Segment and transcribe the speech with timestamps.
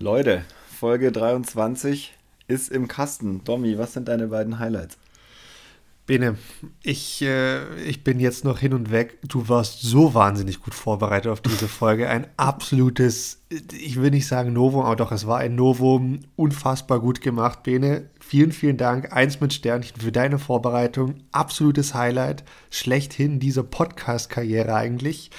[0.00, 0.44] Leute,
[0.78, 2.14] Folge 23
[2.46, 3.42] ist im Kasten.
[3.42, 4.96] Domi, was sind deine beiden Highlights?
[6.06, 6.38] Bene,
[6.84, 9.18] ich, äh, ich bin jetzt noch hin und weg.
[9.26, 12.08] Du warst so wahnsinnig gut vorbereitet auf diese Folge.
[12.08, 13.42] Ein absolutes,
[13.76, 16.20] ich will nicht sagen Novum, aber doch, es war ein Novum.
[16.36, 18.08] Unfassbar gut gemacht, Bene.
[18.20, 19.12] Vielen, vielen Dank.
[19.12, 21.16] Eins mit Sternchen für deine Vorbereitung.
[21.32, 22.44] Absolutes Highlight.
[22.70, 25.32] Schlechthin dieser Podcast-Karriere eigentlich.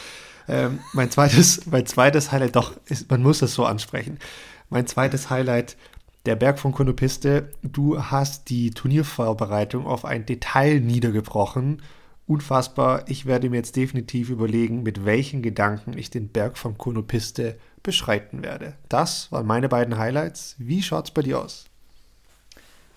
[0.50, 4.18] Ähm, mein, zweites, mein zweites Highlight, doch, ist, man muss das so ansprechen.
[4.72, 5.78] Mein zweites Highlight,
[6.28, 7.50] der Berg von Konopiste.
[7.64, 11.82] Du hast die Turniervorbereitung auf ein Detail niedergebrochen.
[12.28, 13.06] Unfassbar.
[13.08, 18.44] Ich werde mir jetzt definitiv überlegen, mit welchen Gedanken ich den Berg von Konopiste beschreiten
[18.44, 18.76] werde.
[18.90, 20.54] Das waren meine beiden Highlights.
[20.60, 21.66] Wie schaut es bei dir aus?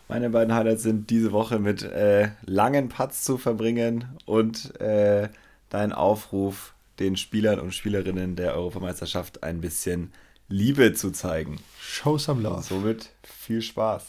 [0.08, 5.30] Meine beiden Highlights sind diese Woche mit äh, langen Putts zu verbringen und äh,
[5.70, 10.12] dein Aufruf, den Spielern und Spielerinnen der Europameisterschaft ein bisschen
[10.48, 11.58] Liebe zu zeigen.
[11.80, 12.62] Show some love.
[12.62, 14.04] Somit viel Spaß.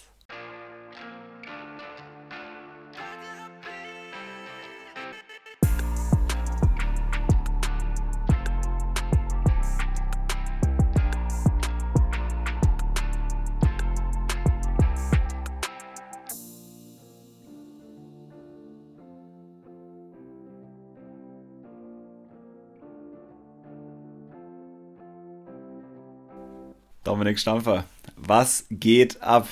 [27.23, 27.85] Dominik Stampfer,
[28.17, 29.47] was geht ab?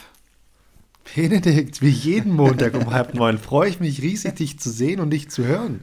[1.16, 5.09] Benedikt, wie jeden Montag um halb neun freue ich mich riesig, dich zu sehen und
[5.09, 5.81] dich zu hören.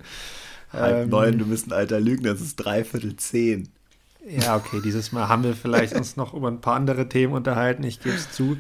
[0.71, 3.71] Halb ähm, neun, du bist ein alter Lügner, es ist dreiviertel zehn.
[4.29, 7.83] Ja, okay, dieses Mal haben wir vielleicht uns noch über ein paar andere Themen unterhalten,
[7.85, 8.59] ich gebe es zu.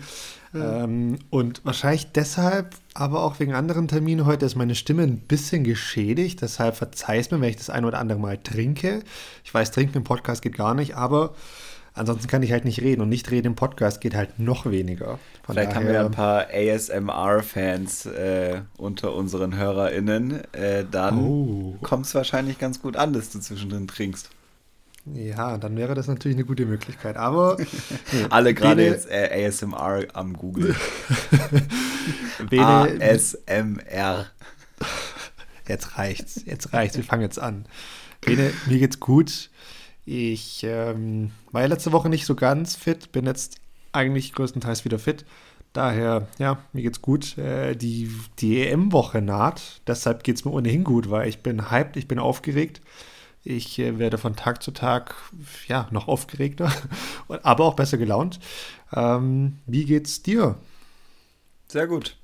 [0.54, 5.64] Ähm, und wahrscheinlich deshalb, aber auch wegen anderen Terminen heute ist meine Stimme ein bisschen
[5.64, 6.40] geschädigt.
[6.40, 9.02] Deshalb verzeih es mir, wenn ich das ein oder andere Mal trinke.
[9.44, 11.34] Ich weiß, trinken im Podcast geht gar nicht, aber
[11.98, 15.18] Ansonsten kann ich halt nicht reden und nicht reden im Podcast geht halt noch weniger.
[15.42, 20.42] Von Vielleicht daher, haben wir ein paar ASMR-Fans äh, unter unseren HörerInnen.
[20.54, 21.76] Äh, dann oh.
[21.82, 24.30] kommt es wahrscheinlich ganz gut an, dass du zwischendrin trinkst.
[25.14, 27.16] Ja, dann wäre das natürlich eine gute Möglichkeit.
[27.16, 27.56] Aber
[28.30, 30.76] alle gerade jetzt äh, ASMR am Google.
[32.50, 34.26] ASMR.
[35.66, 36.42] Jetzt reicht's.
[36.44, 36.96] Jetzt reicht's.
[36.96, 37.66] Wir fangen jetzt an.
[38.20, 39.50] Bene, mir geht's gut.
[40.10, 43.56] Ich ähm, war ja letzte Woche nicht so ganz fit, bin jetzt
[43.92, 45.26] eigentlich größtenteils wieder fit.
[45.74, 47.36] Daher, ja, mir geht's gut.
[47.36, 52.08] Äh, die die EM-Woche naht, deshalb geht's mir ohnehin gut, weil ich bin hyped, ich
[52.08, 52.80] bin aufgeregt.
[53.44, 55.14] Ich äh, werde von Tag zu Tag
[55.66, 56.72] ja noch aufgeregter,
[57.42, 58.40] aber auch besser gelaunt.
[58.94, 60.56] Ähm, wie geht's dir?
[61.66, 62.16] Sehr gut.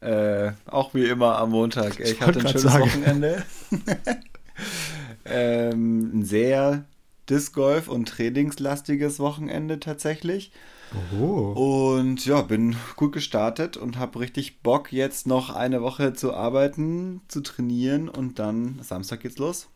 [0.00, 2.00] Äh, auch wie immer am Montag.
[2.00, 2.84] Ich, ich hatte ein schönes sagen.
[2.84, 3.42] Wochenende.
[5.26, 6.86] ähm, ein sehr
[7.28, 10.52] Disc Golf und trainingslastiges Wochenende tatsächlich.
[11.20, 11.96] Oh.
[11.98, 17.20] Und ja, bin gut gestartet und habe richtig Bock, jetzt noch eine Woche zu arbeiten,
[17.28, 19.68] zu trainieren und dann Samstag geht's los.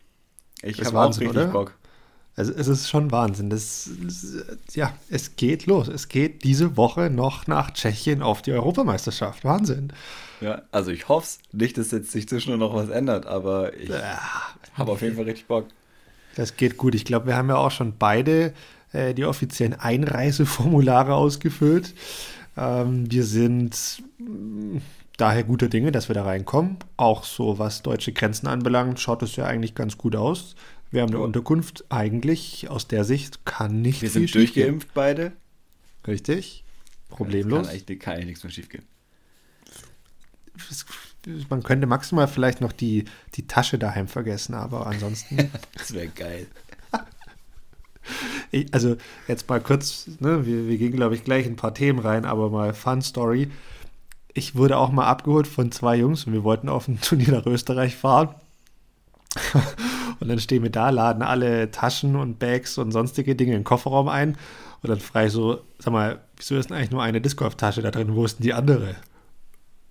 [0.63, 1.47] Ich habe auch richtig oder?
[1.47, 1.75] Bock.
[2.35, 3.51] Also es ist schon Wahnsinn.
[3.51, 3.91] Das,
[4.73, 5.87] ja, es geht los.
[5.87, 9.43] Es geht diese Woche noch nach Tschechien auf die Europameisterschaft.
[9.43, 9.93] Wahnsinn.
[10.41, 11.39] Ja, also ich hoffe es.
[11.51, 14.19] Nicht, dass jetzt sich zwischen noch was ändert, aber ich ja.
[14.73, 15.67] habe auf jeden Fall richtig Bock.
[16.35, 16.95] Das geht gut.
[16.95, 18.53] Ich glaube, wir haben ja auch schon beide
[18.91, 21.93] äh, die offiziellen Einreiseformulare ausgefüllt.
[22.57, 24.77] Ähm, wir sind mm,
[25.17, 26.77] daher guter Dinge, dass wir da reinkommen.
[26.97, 30.55] Auch so, was deutsche Grenzen anbelangt, schaut es ja eigentlich ganz gut aus.
[30.91, 31.25] Wir haben eine oh.
[31.25, 31.85] Unterkunft.
[31.89, 34.93] Eigentlich aus der Sicht kann nicht Wir sind durchgeimpft gehen.
[34.93, 35.31] beide.
[36.07, 36.63] Richtig.
[37.09, 37.71] Problemlos.
[37.71, 38.83] Ja, kann, kann eigentlich nichts mehr schief gehen
[41.49, 43.05] man könnte maximal vielleicht noch die,
[43.35, 45.49] die Tasche daheim vergessen, aber ansonsten.
[45.77, 46.47] das wäre geil.
[48.51, 48.97] Ich, also
[49.27, 52.49] jetzt mal kurz, ne, wir, wir gehen, glaube ich, gleich ein paar Themen rein, aber
[52.49, 53.49] mal Fun Story.
[54.33, 57.45] Ich wurde auch mal abgeholt von zwei Jungs und wir wollten auf ein Turnier nach
[57.45, 58.35] Österreich fahren.
[60.19, 63.63] und dann stehen wir da, laden alle Taschen und Bags und sonstige Dinge in den
[63.63, 64.37] Kofferraum ein.
[64.81, 67.81] Und dann frage ich so, sag mal, wieso ist denn eigentlich nur eine Disc Tasche
[67.81, 68.15] da drin?
[68.15, 68.95] Wo ist denn die andere?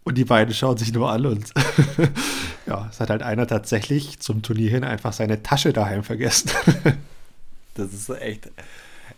[0.04, 1.52] Und die beiden schauen sich nur an und
[2.66, 6.50] ja, es hat halt einer tatsächlich zum Turnier hin einfach seine Tasche daheim vergessen.
[7.74, 8.50] das ist echt.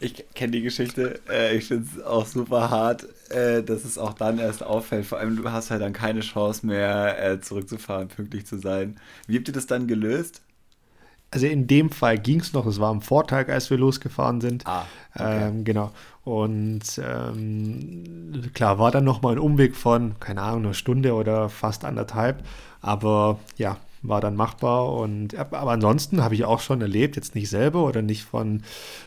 [0.00, 4.12] Ich kenne die Geschichte, äh, ich finde es auch super hart, äh, dass es auch
[4.12, 5.06] dann erst auffällt.
[5.06, 8.96] Vor allem, du hast halt dann keine Chance mehr, äh, zurückzufahren, pünktlich zu sein.
[9.26, 10.42] Wie habt ihr das dann gelöst?
[11.34, 14.64] Also in dem Fall ging es noch, es war am Vortag, als wir losgefahren sind.
[14.68, 14.84] Ah,
[15.16, 15.48] okay.
[15.48, 15.90] ähm, genau.
[16.22, 21.84] Und ähm, klar, war dann nochmal ein Umweg von, keine Ahnung, einer Stunde oder fast
[21.84, 22.44] anderthalb.
[22.80, 24.92] Aber ja, war dann machbar.
[24.92, 28.62] Und aber ansonsten habe ich auch schon erlebt, jetzt nicht selber oder nicht von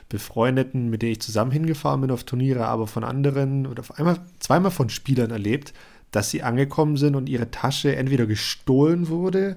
[0.09, 4.71] Befreundeten, mit denen ich zusammen hingefahren bin auf Turniere, aber von anderen oder einmal zweimal
[4.71, 5.73] von Spielern erlebt,
[6.11, 9.55] dass sie angekommen sind und ihre Tasche entweder gestohlen wurde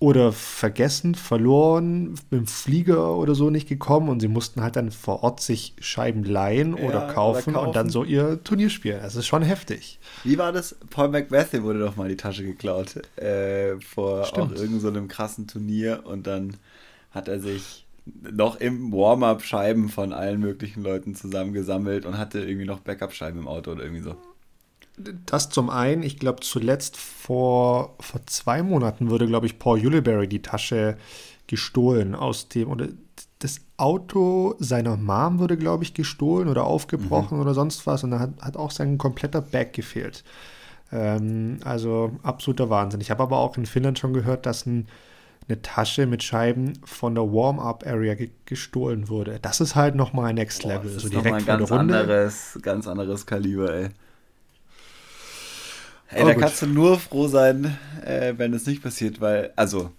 [0.00, 4.90] oder vergessen, verloren, mit dem Flieger oder so nicht gekommen und sie mussten halt dann
[4.90, 8.70] vor Ort sich Scheiben leihen ja, oder, kaufen oder, kaufen und dann so ihr Turnier
[8.70, 9.00] spielen.
[9.02, 10.00] Das ist schon heftig.
[10.24, 10.74] Wie war das?
[10.88, 14.52] Paul McBethy wurde doch mal die Tasche geklaut äh, vor Stimmt.
[14.52, 16.56] auch irgendeinem so krassen Turnier und dann
[17.10, 22.66] hat er sich noch im Warm-up Scheiben von allen möglichen Leuten zusammengesammelt und hatte irgendwie
[22.66, 24.16] noch Backup-Scheiben im Auto oder irgendwie so
[25.26, 30.28] das zum einen, ich glaube zuletzt vor, vor zwei Monaten wurde, glaube ich, Paul Yuleberry
[30.28, 30.96] die Tasche
[31.46, 32.88] gestohlen aus dem, oder
[33.40, 37.42] das Auto seiner Mom wurde, glaube ich, gestohlen oder aufgebrochen mhm.
[37.42, 40.22] oder sonst was und da hat, hat auch sein kompletter Bag gefehlt.
[40.92, 43.00] Ähm, also absoluter Wahnsinn.
[43.00, 44.88] Ich habe aber auch in Finnland schon gehört, dass ein,
[45.48, 49.38] eine Tasche mit Scheiben von der Warm-Up-Area ge gestohlen wurde.
[49.40, 50.88] Das ist halt nochmal Next Level.
[50.88, 53.88] Boah, das so ist direkt ein ganz anderes, ganz anderes Kaliber, ey.
[56.10, 56.42] Ey, oh, da gut.
[56.42, 59.92] kannst du nur froh sein, äh, wenn es nicht passiert, weil, also,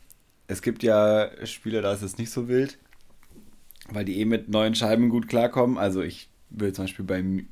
[0.47, 2.77] es gibt ja Spiele, da ist es nicht so wild,
[3.89, 5.77] weil die eh mit neuen Scheiben gut klarkommen.
[5.77, 7.47] Also, ich will zum Beispiel beim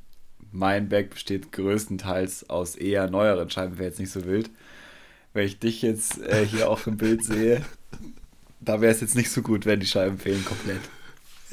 [0.51, 4.49] mein Bag besteht größtenteils aus eher neueren Scheiben, wäre jetzt nicht so wild.
[5.33, 7.63] Wenn ich dich jetzt äh, hier auch im Bild sehe,
[8.59, 10.81] da wäre es jetzt nicht so gut, wenn die Scheiben fehlen komplett.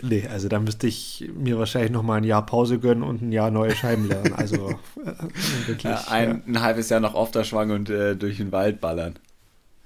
[0.03, 3.33] Nee, also da müsste ich mir wahrscheinlich noch mal ein Jahr Pause gönnen und ein
[3.33, 4.35] Jahr neue Scheiben lernen.
[4.35, 5.85] Also äh, wirklich.
[5.85, 6.41] Ja, ein, ja.
[6.47, 9.19] ein, halbes Jahr noch auf der Schwang und äh, durch den Wald ballern.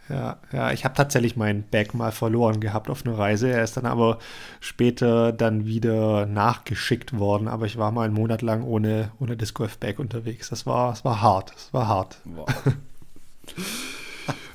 [0.09, 3.49] Ja, ja, ich habe tatsächlich meinen Bag mal verloren gehabt auf einer Reise.
[3.49, 4.19] Er ist dann aber
[4.59, 7.47] später dann wieder nachgeschickt worden.
[7.47, 10.51] Aber ich war mal einen Monat lang ohne, ohne Disc Golf Bag unterwegs.
[10.51, 11.53] Das war, das war hart.
[11.55, 12.21] Das war hart.
[12.25, 12.49] Wow.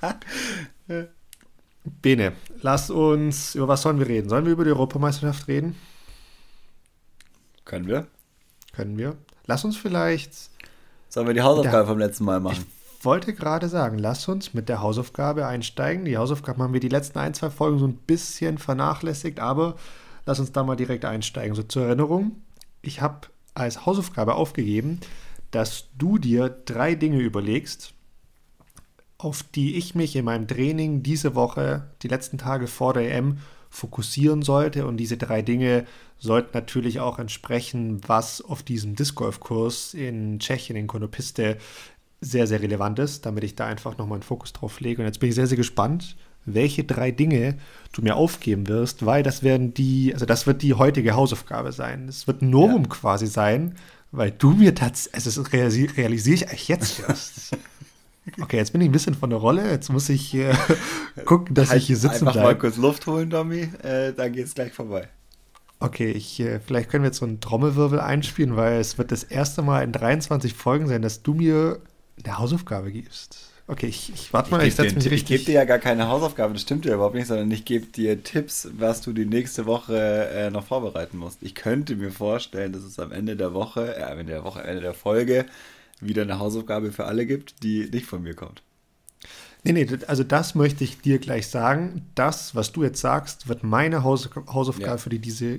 [1.86, 4.28] Bene, lass uns, über was sollen wir reden?
[4.30, 5.76] Sollen wir über die Europameisterschaft reden?
[7.64, 8.08] Können wir.
[8.74, 9.16] Können wir.
[9.46, 10.34] Lass uns vielleicht.
[11.10, 12.66] Sollen wir die Hausaufgabe der, vom letzten Mal machen?
[13.00, 16.06] Ich wollte gerade sagen, lass uns mit der Hausaufgabe einsteigen.
[16.06, 19.76] Die Hausaufgaben haben wir die letzten ein, zwei Folgen so ein bisschen vernachlässigt, aber
[20.26, 21.56] lass uns da mal direkt einsteigen.
[21.56, 22.42] So zur Erinnerung,
[22.82, 25.00] ich habe als Hausaufgabe aufgegeben,
[25.52, 27.94] dass du dir drei Dinge überlegst,
[29.18, 33.38] auf die ich mich in meinem Training diese Woche, die letzten Tage vor der EM,
[33.70, 34.88] fokussieren sollte.
[34.88, 35.86] Und diese drei Dinge
[36.18, 41.58] sollten natürlich auch entsprechen, was auf diesem Disc Golf Kurs in Tschechien, in Konopiste,
[42.22, 45.02] sehr, sehr relevant ist, damit ich da einfach nochmal einen Fokus drauf lege.
[45.02, 46.16] Und jetzt bin ich sehr, sehr gespannt,
[46.46, 47.58] welche drei Dinge
[47.92, 52.08] du mir aufgeben wirst, weil das werden die, also das wird die heutige Hausaufgabe sein.
[52.08, 52.90] Es wird ein Novum ja.
[52.90, 53.76] quasi sein,
[54.12, 57.58] weil du mir tatsächlich, also das realisiere ich eigentlich jetzt erst.
[58.42, 59.70] Okay, jetzt bin ich ein bisschen von der Rolle.
[59.70, 60.54] Jetzt muss ich äh,
[61.26, 62.40] gucken, dass halt ich hier sitzen bleibe.
[62.40, 63.70] Einfach mal kurz Luft holen, Domi.
[63.84, 65.08] Äh, dann geht es gleich vorbei.
[65.80, 69.24] Okay, ich, äh, vielleicht können wir jetzt so einen Trommelwirbel einspielen, weil es wird das
[69.24, 71.80] erste Mal in 23 Folgen sein, dass du mir
[72.24, 73.52] eine Hausaufgabe gibst.
[73.68, 75.22] Okay, ich, ich warte mal, ich, ich setze mich richtig.
[75.22, 77.88] Ich gebe dir ja gar keine Hausaufgabe, das stimmt ja überhaupt nicht, sondern ich gebe
[77.88, 81.40] dir Tipps, was du die nächste Woche äh, noch vorbereiten musst.
[81.42, 84.82] Ich könnte mir vorstellen, dass es am Ende der Woche, äh, Ende der Woche, Ende
[84.82, 85.46] der Folge
[86.02, 88.62] wieder eine Hausaufgabe für alle gibt, die nicht von mir kommt.
[89.66, 92.06] Nee, nee, also das möchte ich dir gleich sagen.
[92.14, 94.98] Das, was du jetzt sagst, wird meine Haus Hausaufgabe ja.
[94.98, 95.58] für die diese,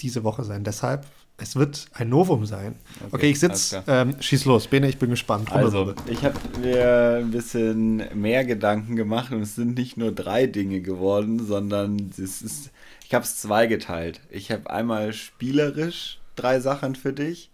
[0.00, 0.64] diese Woche sein.
[0.64, 2.74] Deshalb, es wird ein Novum sein.
[2.98, 4.66] Okay, okay ich sitze, ähm, schieß los.
[4.66, 5.52] Bene, ich bin gespannt.
[5.52, 10.48] Also, ich habe mir ein bisschen mehr Gedanken gemacht und es sind nicht nur drei
[10.48, 12.70] Dinge geworden, sondern es ist,
[13.06, 14.20] ich habe es zweigeteilt.
[14.30, 17.50] Ich habe einmal spielerisch drei Sachen für dich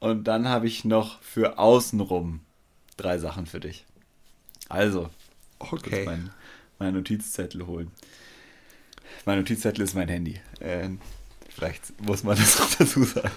[0.00, 2.40] und dann habe ich noch für außenrum
[2.96, 3.86] drei Sachen für dich.
[4.68, 5.08] Also,
[5.58, 6.04] okay.
[6.04, 6.30] Mein,
[6.78, 7.90] mein Notizzettel holen.
[9.24, 10.40] Mein Notizzettel ist mein Handy.
[10.60, 10.90] Äh,
[11.48, 13.30] vielleicht muss man das noch dazu sagen.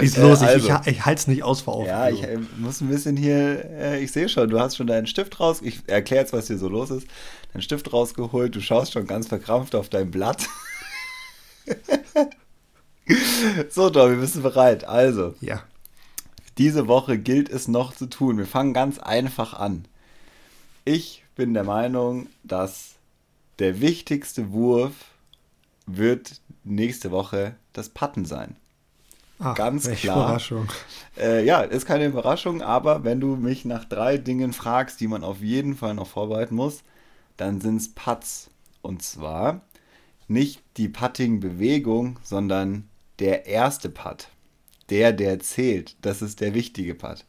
[0.00, 2.38] Ist los, äh, also, ich, ich, ich halte es nicht aus vor Ja, ich äh,
[2.56, 5.80] muss ein bisschen hier, äh, ich sehe schon, du hast schon deinen Stift raus, ich
[5.86, 7.06] erkläre jetzt, was hier so los ist.
[7.52, 10.46] Deinen Stift rausgeholt, du schaust schon ganz verkrampft auf dein Blatt.
[13.70, 14.84] so, Dobby, bist du bereit?
[14.84, 15.34] Also.
[15.40, 15.62] Ja.
[16.58, 18.38] Diese Woche gilt es noch zu tun.
[18.38, 19.86] Wir fangen ganz einfach an.
[20.84, 22.96] Ich bin der Meinung, dass
[23.58, 24.92] der wichtigste Wurf
[25.86, 28.56] wird nächste Woche das Patten sein.
[29.38, 30.26] Ach, Ganz klar.
[30.26, 30.68] Überraschung.
[31.18, 35.24] Äh, ja, ist keine Überraschung, aber wenn du mich nach drei Dingen fragst, die man
[35.24, 36.82] auf jeden Fall noch vorbereiten muss,
[37.38, 38.50] dann sind es Putts.
[38.82, 39.62] Und zwar
[40.28, 42.89] nicht die Putting-Bewegung, sondern
[43.20, 44.28] der erste Putt,
[44.88, 47.24] der, der zählt, das ist der wichtige Putt.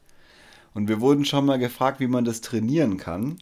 [0.74, 3.38] Und wir wurden schon mal gefragt, wie man das trainieren kann.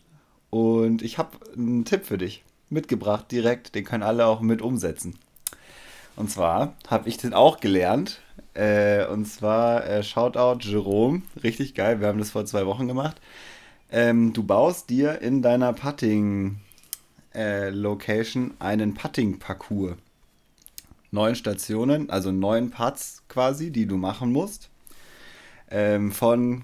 [0.49, 3.75] Und ich habe einen Tipp für dich mitgebracht, direkt.
[3.75, 5.17] Den können alle auch mit umsetzen.
[6.15, 8.21] Und zwar habe ich den auch gelernt.
[8.55, 11.21] Äh, und zwar äh, Shoutout Jerome.
[11.43, 12.01] Richtig geil.
[12.01, 13.21] Wir haben das vor zwei Wochen gemacht.
[13.91, 19.95] Ähm, du baust dir in deiner Putting-Location äh, einen Putting-Parcours.
[21.11, 24.69] Neun Stationen, also neun Putts quasi, die du machen musst.
[25.71, 26.63] Ähm, von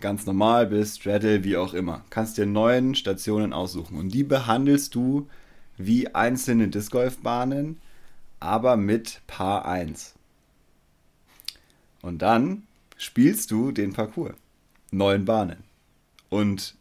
[0.00, 2.04] ganz normal bis Straddle, wie auch immer.
[2.10, 5.28] Kannst dir neun Stationen aussuchen und die behandelst du
[5.76, 7.80] wie einzelne Disc Golf Bahnen,
[8.40, 10.14] aber mit Paar 1.
[12.02, 12.62] Und dann
[12.96, 14.34] spielst du den Parcours.
[14.90, 15.64] Neun Bahnen.
[16.30, 16.74] Und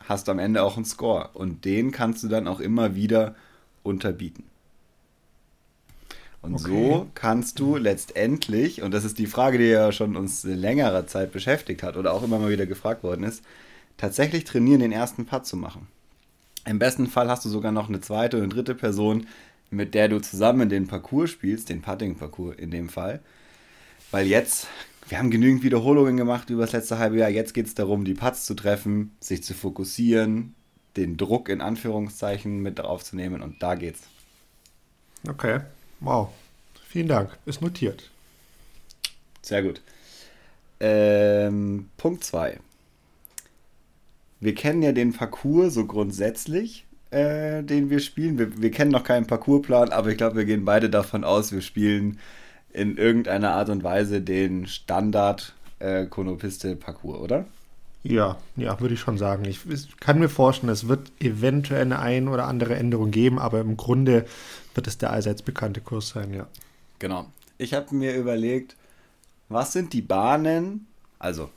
[0.00, 1.30] hast am Ende auch einen Score.
[1.34, 3.34] Und den kannst du dann auch immer wieder
[3.82, 4.44] unterbieten.
[6.42, 6.64] Und okay.
[6.68, 11.32] so kannst du letztendlich, und das ist die Frage, die ja schon uns längere Zeit
[11.32, 13.44] beschäftigt hat oder auch immer mal wieder gefragt worden ist,
[13.98, 15.86] tatsächlich trainieren, den ersten Putt zu machen.
[16.64, 19.26] Im besten Fall hast du sogar noch eine zweite oder dritte Person,
[19.70, 23.20] mit der du zusammen den Parcours spielst, den Putting-Parcours in dem Fall.
[24.10, 24.66] Weil jetzt,
[25.08, 28.14] wir haben genügend Wiederholungen gemacht über das letzte halbe Jahr, jetzt geht es darum, die
[28.14, 30.54] Putts zu treffen, sich zu fokussieren,
[30.96, 34.02] den Druck in Anführungszeichen mit draufzunehmen und da geht's.
[35.28, 35.60] Okay.
[36.00, 36.30] Wow.
[36.88, 37.36] Vielen Dank.
[37.46, 38.10] Ist notiert.
[39.42, 39.80] Sehr gut.
[40.80, 42.58] Ähm, Punkt 2.
[44.40, 48.38] Wir kennen ja den Parcours so grundsätzlich, äh, den wir spielen.
[48.38, 51.60] Wir, wir kennen noch keinen Parcoursplan, aber ich glaube, wir gehen beide davon aus, wir
[51.60, 52.18] spielen
[52.72, 57.46] in irgendeiner Art und Weise den Standard äh, Konopiste Parcours, oder?
[58.02, 59.44] Ja, ja, würde ich schon sagen.
[59.44, 63.60] Ich, ich kann mir vorstellen, es wird eventuell eine ein oder andere Änderung geben, aber
[63.60, 64.24] im Grunde
[64.74, 66.46] wird es der allseits bekannte Kurs sein, ja.
[66.98, 67.26] Genau.
[67.58, 68.76] Ich habe mir überlegt,
[69.50, 70.86] was sind die Bahnen,
[71.18, 71.50] also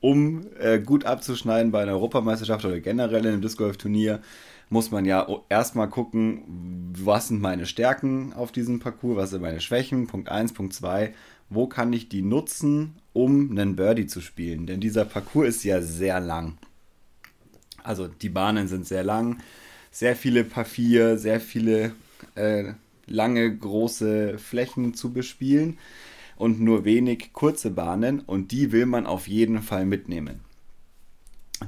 [0.00, 4.20] um äh, gut abzuschneiden bei einer Europameisterschaft oder generell in einem Disc Golf Turnier,
[4.70, 9.60] muss man ja erstmal gucken, was sind meine Stärken auf diesem Parcours, was sind meine
[9.60, 11.14] Schwächen, Punkt 1, Punkt 2,
[11.50, 14.66] wo kann ich die nutzen, um einen Birdie zu spielen.
[14.66, 16.58] Denn dieser Parcours ist ja sehr lang.
[17.82, 19.38] Also die Bahnen sind sehr lang,
[19.90, 21.92] sehr viele Paar 4, sehr viele
[22.34, 22.72] äh,
[23.06, 25.78] lange, große Flächen zu bespielen
[26.36, 30.40] und nur wenig kurze Bahnen und die will man auf jeden Fall mitnehmen.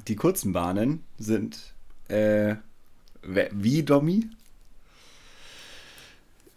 [0.09, 1.75] Die kurzen Bahnen sind
[2.09, 2.56] äh,
[3.23, 4.28] wie Domi?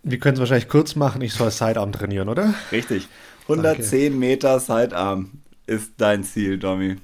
[0.04, 2.54] Wir können es wahrscheinlich kurz machen, ich soll Sidearm trainieren, oder?
[2.72, 3.08] Richtig.
[3.44, 4.18] 110 Danke.
[4.18, 5.32] Meter Sidearm
[5.68, 6.98] ist dein Ziel, Domi.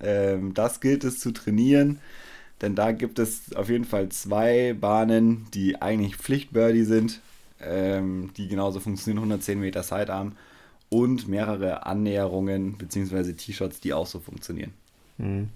[0.00, 1.98] Ähm, das gilt es zu trainieren.
[2.60, 7.20] Denn da gibt es auf jeden Fall zwei Bahnen, die eigentlich Pflichtbirdie sind,
[7.60, 10.36] ähm, die genauso funktionieren, 110 Meter Sidearm
[10.88, 13.32] und mehrere Annäherungen bzw.
[13.32, 14.72] T-Shots, die auch so funktionieren.
[15.18, 15.48] Mhm.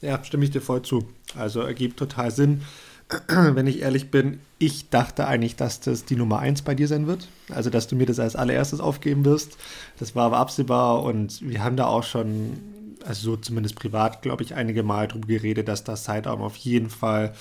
[0.00, 1.06] Ja, stimme ich dir voll zu.
[1.36, 2.62] Also ergibt total Sinn.
[3.28, 7.06] Wenn ich ehrlich bin, ich dachte eigentlich, dass das die Nummer 1 bei dir sein
[7.06, 7.28] wird.
[7.48, 9.56] Also, dass du mir das als allererstes aufgeben wirst.
[9.98, 12.58] Das war aber absehbar und wir haben da auch schon
[13.06, 16.90] also so zumindest privat, glaube ich, einige Mal darüber geredet, dass das Sidearm auf jeden
[16.90, 17.32] Fall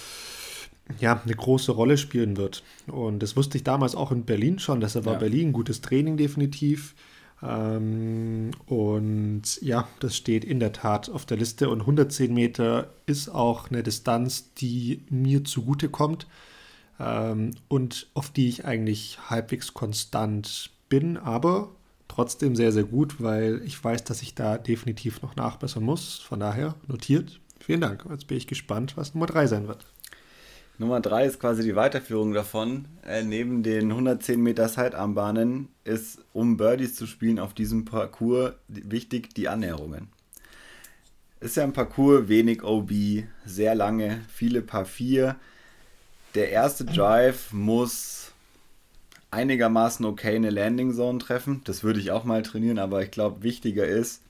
[1.00, 2.64] ja, eine große Rolle spielen wird.
[2.88, 4.80] Und das wusste ich damals auch in Berlin schon.
[4.80, 5.20] Deshalb war ja.
[5.20, 6.96] Berlin gutes Training definitiv.
[7.42, 11.70] Ähm, und ja, das steht in der Tat auf der Liste.
[11.70, 16.28] Und 110 Meter ist auch eine Distanz, die mir zugute kommt
[17.00, 21.18] ähm, und auf die ich eigentlich halbwegs konstant bin.
[21.18, 21.70] Aber
[22.08, 26.20] trotzdem sehr, sehr gut, weil ich weiß, dass ich da definitiv noch nachbessern muss.
[26.20, 27.40] Von daher notiert.
[27.60, 28.06] Vielen Dank.
[28.10, 29.86] Jetzt bin ich gespannt, was Nummer 3 sein wird.
[30.80, 32.86] Nummer 3 ist quasi die Weiterführung davon.
[33.04, 39.34] Äh, neben den 110 Meter Sidearmbahnen ist, um Birdies zu spielen auf diesem Parcours, wichtig
[39.34, 40.10] die Annäherungen.
[41.40, 42.92] Ist ja ein Parcours, wenig OB,
[43.46, 45.36] sehr lange, viele Paar 4.
[46.36, 48.32] Der erste Drive muss
[49.32, 51.62] einigermaßen okay eine Landing Zone treffen.
[51.64, 54.22] Das würde ich auch mal trainieren, aber ich glaube, wichtiger ist,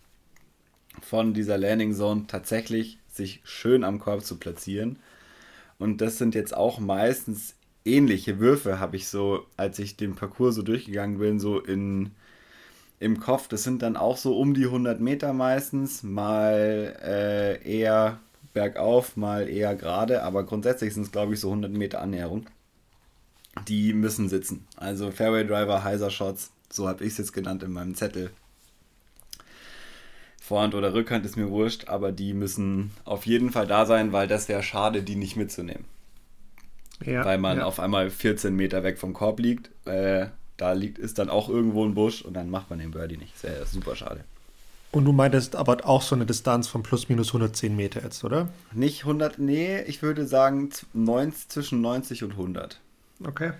[1.01, 4.99] von dieser Landing Zone tatsächlich sich schön am Korb zu platzieren.
[5.79, 7.55] Und das sind jetzt auch meistens
[7.85, 12.11] ähnliche Würfe, habe ich so, als ich den Parcours so durchgegangen bin, so in,
[12.99, 13.47] im Kopf.
[13.47, 18.19] Das sind dann auch so um die 100 Meter meistens, mal äh, eher
[18.53, 22.47] bergauf, mal eher gerade, aber grundsätzlich sind es, glaube ich, so 100 Meter Annäherung
[23.65, 24.65] die müssen sitzen.
[24.75, 28.31] Also Fairway Driver, Heiser Shots, so habe ich es jetzt genannt in meinem Zettel.
[30.47, 34.27] Vorhand oder Rückhand ist mir wurscht, aber die müssen auf jeden Fall da sein, weil
[34.27, 35.83] das wäre schade, die nicht mitzunehmen.
[37.05, 37.65] Ja, weil man ja.
[37.65, 39.69] auf einmal 14 Meter weg vom Korb liegt.
[39.85, 43.17] Äh, da liegt ist dann auch irgendwo ein Busch und dann macht man den Birdie
[43.17, 43.43] nicht.
[43.43, 44.23] Wäre super schade.
[44.91, 48.47] Und du meintest aber auch so eine Distanz von plus minus 110 Meter jetzt, oder?
[48.71, 52.79] Nicht 100, nee, ich würde sagen 90, zwischen 90 und 100.
[53.25, 53.51] Okay.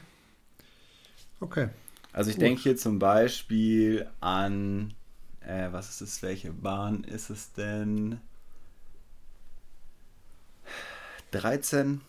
[1.41, 1.67] Okay.
[2.13, 4.93] Also ich denke hier zum Beispiel an,
[5.47, 8.19] äh, was ist es, welche Bahn ist es denn?
[11.31, 12.01] 13,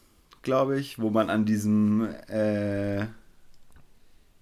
[0.42, 3.06] glaube ich, wo man an diesem, äh,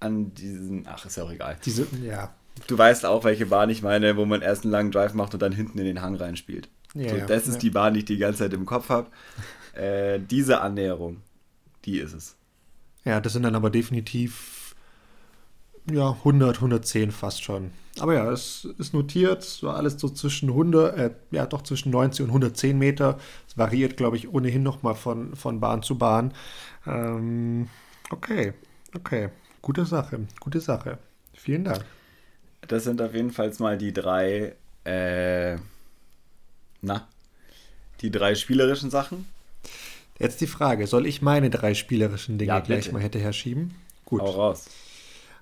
[0.01, 1.59] an diesen, ach, ist ja auch egal.
[1.65, 2.35] Diese, ja.
[2.67, 5.41] Du weißt auch, welche Bahn ich meine, wo man erst einen langen Drive macht und
[5.41, 6.71] dann hinten in den Hang reinspielt.
[6.95, 7.61] Ja, so, das ist ja.
[7.61, 9.11] die Bahn, die ich die ganze Zeit im Kopf habe.
[9.77, 11.21] Äh, diese Annäherung,
[11.85, 12.35] die ist es.
[13.05, 14.75] Ja, das sind dann aber definitiv
[15.91, 17.73] ja, 100, 110 fast schon.
[17.99, 22.25] Aber ja, es ist notiert, so alles so zwischen 100, äh, ja doch zwischen 90
[22.25, 23.19] und 110 Meter.
[23.49, 26.35] Es variiert, glaube ich, ohnehin nochmal von, von Bahn zu Bahn.
[26.87, 27.69] Ähm,
[28.11, 28.53] okay,
[28.95, 29.31] okay,
[29.63, 30.99] gute Sache, gute Sache.
[31.33, 31.85] Vielen Dank.
[32.69, 35.57] Das sind auf jeden Fall mal die drei, äh,
[36.83, 37.09] na,
[38.03, 39.27] die drei spielerischen Sachen.
[40.19, 43.75] Jetzt die Frage, soll ich meine drei spielerischen Dinge ja, gleich mal hätte herschieben?
[44.05, 44.23] Gut.
[44.23, 44.67] Hau raus.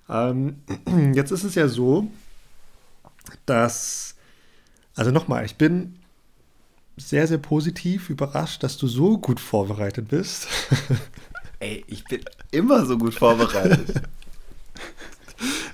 [0.08, 0.56] Ähm,
[1.14, 2.08] jetzt ist es ja so,
[3.47, 4.14] dass,
[4.95, 5.97] also nochmal, ich bin
[6.97, 10.47] sehr, sehr positiv überrascht, dass du so gut vorbereitet bist.
[11.59, 14.02] Ey, ich bin immer so gut vorbereitet.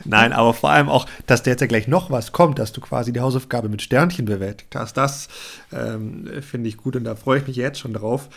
[0.04, 2.80] Nein, aber vor allem auch, dass da jetzt ja gleich noch was kommt, dass du
[2.80, 4.96] quasi die Hausaufgabe mit Sternchen bewältigt hast.
[4.96, 5.28] Das
[5.72, 8.28] ähm, finde ich gut und da freue ich mich jetzt schon drauf.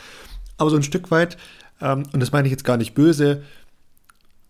[0.57, 1.37] Aber so ein Stück weit,
[1.81, 3.43] ähm, und das meine ich jetzt gar nicht böse,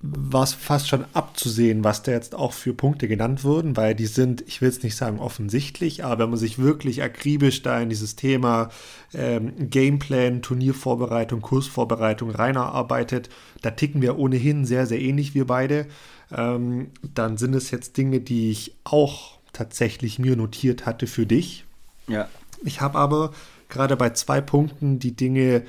[0.05, 4.05] war es fast schon abzusehen, was da jetzt auch für Punkte genannt wurden, weil die
[4.05, 7.87] sind, ich will es nicht sagen offensichtlich, aber wenn man sich wirklich akribisch da in
[7.87, 8.67] dieses Thema
[9.13, 13.29] ähm, Gameplan, Turniervorbereitung, Kursvorbereitung reinarbeitet,
[13.61, 15.87] da ticken wir ohnehin sehr, sehr ähnlich, wir beide.
[16.35, 21.63] Ähm, dann sind es jetzt Dinge, die ich auch tatsächlich mir notiert hatte für dich.
[22.09, 22.27] Ja.
[22.65, 23.31] Ich habe aber
[23.69, 25.63] gerade bei zwei Punkten die Dinge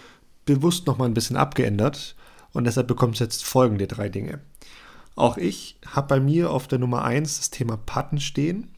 [0.45, 2.17] bewusst nochmal ein bisschen abgeändert
[2.55, 4.41] und deshalb bekommst du jetzt folgende drei Dinge.
[5.17, 8.69] Auch ich habe bei mir auf der Nummer 1 das Thema Patten stehen.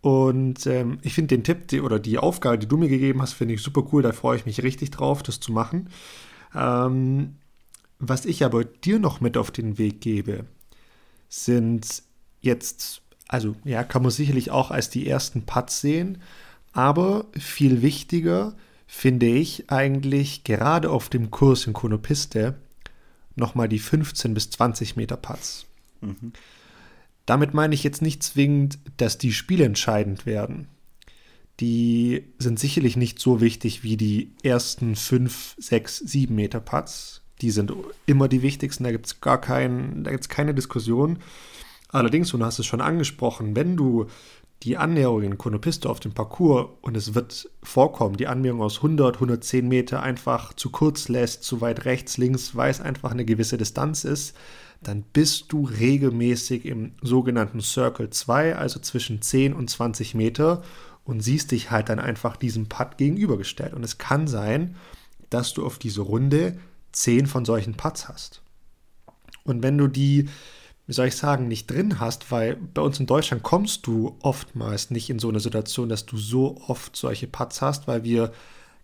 [0.00, 3.32] Und ähm, ich finde den Tipp die, oder die Aufgabe, die du mir gegeben hast,
[3.32, 4.02] finde ich super cool.
[4.02, 5.88] Da freue ich mich richtig drauf, das zu machen.
[6.54, 7.36] Ähm,
[7.98, 10.44] was ich aber dir noch mit auf den Weg gebe,
[11.28, 12.02] sind
[12.40, 16.22] jetzt, also ja, kann man sicherlich auch als die ersten Putts sehen,
[16.72, 18.54] aber viel wichtiger
[18.86, 22.54] finde ich eigentlich gerade auf dem Kurs in Konopiste
[23.36, 25.66] nochmal die 15 bis 20 Meter Putts.
[26.00, 26.32] Mhm.
[27.26, 30.68] Damit meine ich jetzt nicht zwingend, dass die spielentscheidend werden.
[31.60, 37.22] Die sind sicherlich nicht so wichtig wie die ersten 5, 6, 7 Meter Putts.
[37.40, 37.72] Die sind
[38.06, 41.18] immer die wichtigsten, da gibt es gar kein, da gibt's keine Diskussion.
[41.88, 44.06] Allerdings, und du hast es schon angesprochen, wenn du
[44.66, 49.14] die Annäherung in Konopiste auf dem Parcours und es wird vorkommen, die Annäherung aus 100,
[49.14, 53.58] 110 Meter einfach zu kurz lässt, zu weit rechts, links, weil es einfach eine gewisse
[53.58, 54.36] Distanz ist,
[54.82, 60.62] dann bist du regelmäßig im sogenannten Circle 2, also zwischen 10 und 20 Meter
[61.04, 63.72] und siehst dich halt dann einfach diesem Putt gegenübergestellt.
[63.72, 64.74] Und es kann sein,
[65.30, 66.58] dass du auf diese Runde
[66.90, 68.42] 10 von solchen Putts hast.
[69.44, 70.28] Und wenn du die
[70.86, 74.90] wie soll ich sagen, nicht drin hast, weil bei uns in Deutschland kommst du oftmals
[74.90, 78.32] nicht in so eine Situation, dass du so oft solche Putts hast, weil wir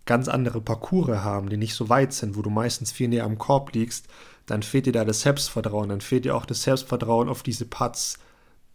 [0.05, 3.37] ganz andere Parcours haben, die nicht so weit sind, wo du meistens viel näher am
[3.37, 4.07] Korb liegst,
[4.45, 8.19] dann fehlt dir da das Selbstvertrauen, dann fehlt dir auch das Selbstvertrauen, auf diese Putts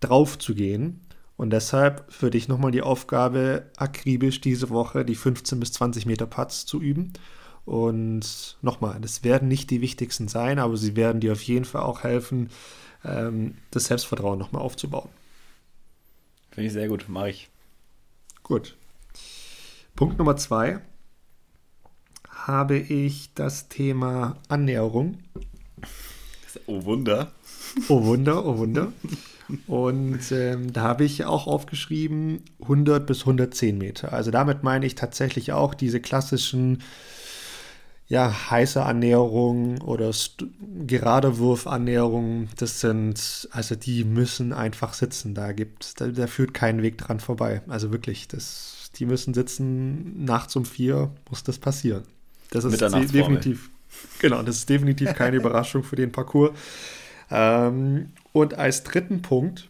[0.00, 1.00] drauf zu gehen.
[1.36, 6.26] Und deshalb für dich nochmal die Aufgabe, akribisch diese Woche die 15 bis 20 Meter
[6.26, 7.12] Putts zu üben.
[7.66, 11.82] Und nochmal, das werden nicht die wichtigsten sein, aber sie werden dir auf jeden Fall
[11.82, 12.48] auch helfen,
[13.08, 15.08] ähm, das Selbstvertrauen nochmal aufzubauen.
[16.50, 17.48] Finde ich sehr gut, mache ich.
[18.42, 18.76] Gut.
[19.94, 20.80] Punkt Nummer zwei
[22.34, 25.18] habe ich das Thema Annäherung.
[26.66, 27.32] Oh Wunder.
[27.88, 28.92] Oh Wunder, oh Wunder.
[29.66, 34.12] Und ähm, da habe ich auch aufgeschrieben 100 bis 110 Meter.
[34.12, 36.82] Also damit meine ich tatsächlich auch diese klassischen
[38.08, 40.10] ja, heiße Annäherung oder
[40.86, 45.34] gerade Wurfannäherung, das sind, also die müssen einfach sitzen.
[45.34, 47.60] Da gibt, da, da führt kein Weg dran vorbei.
[47.68, 52.04] Also wirklich, das, die müssen sitzen, nachts um vier muss das passieren.
[52.50, 53.68] Das ist definitiv,
[54.20, 56.52] genau, das ist definitiv keine Überraschung für den Parcours.
[57.30, 59.68] Ähm, und als dritten Punkt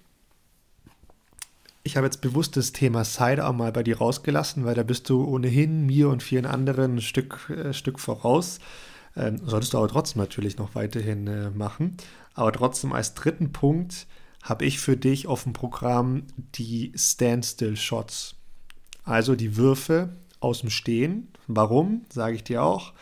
[1.88, 5.24] ich habe jetzt bewusst das Thema Sidearm mal bei dir rausgelassen, weil da bist du
[5.24, 8.58] ohnehin mir und vielen anderen ein Stück, äh, Stück voraus.
[9.16, 11.96] Ähm, solltest du aber trotzdem natürlich noch weiterhin äh, machen.
[12.34, 14.06] Aber trotzdem als dritten Punkt
[14.42, 18.34] habe ich für dich auf dem Programm die Standstill-Shots.
[19.04, 21.28] Also die Würfe aus dem Stehen.
[21.46, 22.92] Warum, sage ich dir auch.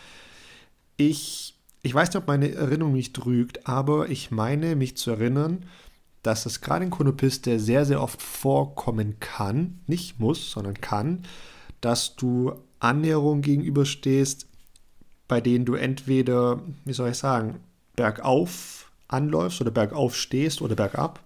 [0.96, 5.66] Ich, ich weiß nicht, ob meine Erinnerung mich trügt, aber ich meine, mich zu erinnern,
[6.27, 11.23] dass es gerade in Konopiste sehr, sehr oft vorkommen kann, nicht muss, sondern kann,
[11.81, 14.49] dass du Annäherungen gegenüberstehst,
[15.29, 17.61] bei denen du entweder, wie soll ich sagen,
[17.95, 21.23] bergauf anläufst oder bergauf stehst oder bergab.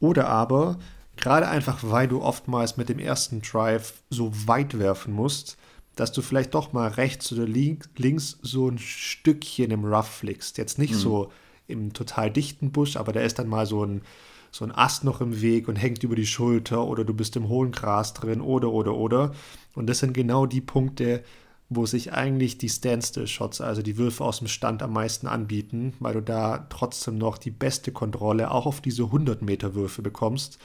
[0.00, 0.80] Oder aber,
[1.16, 5.56] gerade einfach weil du oftmals mit dem ersten Drive so weit werfen musst,
[5.94, 10.58] dass du vielleicht doch mal rechts oder links so ein Stückchen im Rough flickst.
[10.58, 10.98] Jetzt nicht mhm.
[10.98, 11.32] so
[11.66, 14.02] im total dichten Busch, aber da ist dann mal so ein,
[14.50, 17.48] so ein Ast noch im Weg und hängt über die Schulter oder du bist im
[17.48, 19.32] hohen Gras drin oder, oder, oder.
[19.74, 21.24] Und das sind genau die Punkte,
[21.70, 26.14] wo sich eigentlich die Standstill-Shots, also die Würfe aus dem Stand am meisten anbieten, weil
[26.14, 30.58] du da trotzdem noch die beste Kontrolle auch auf diese 100-Meter-Würfe bekommst.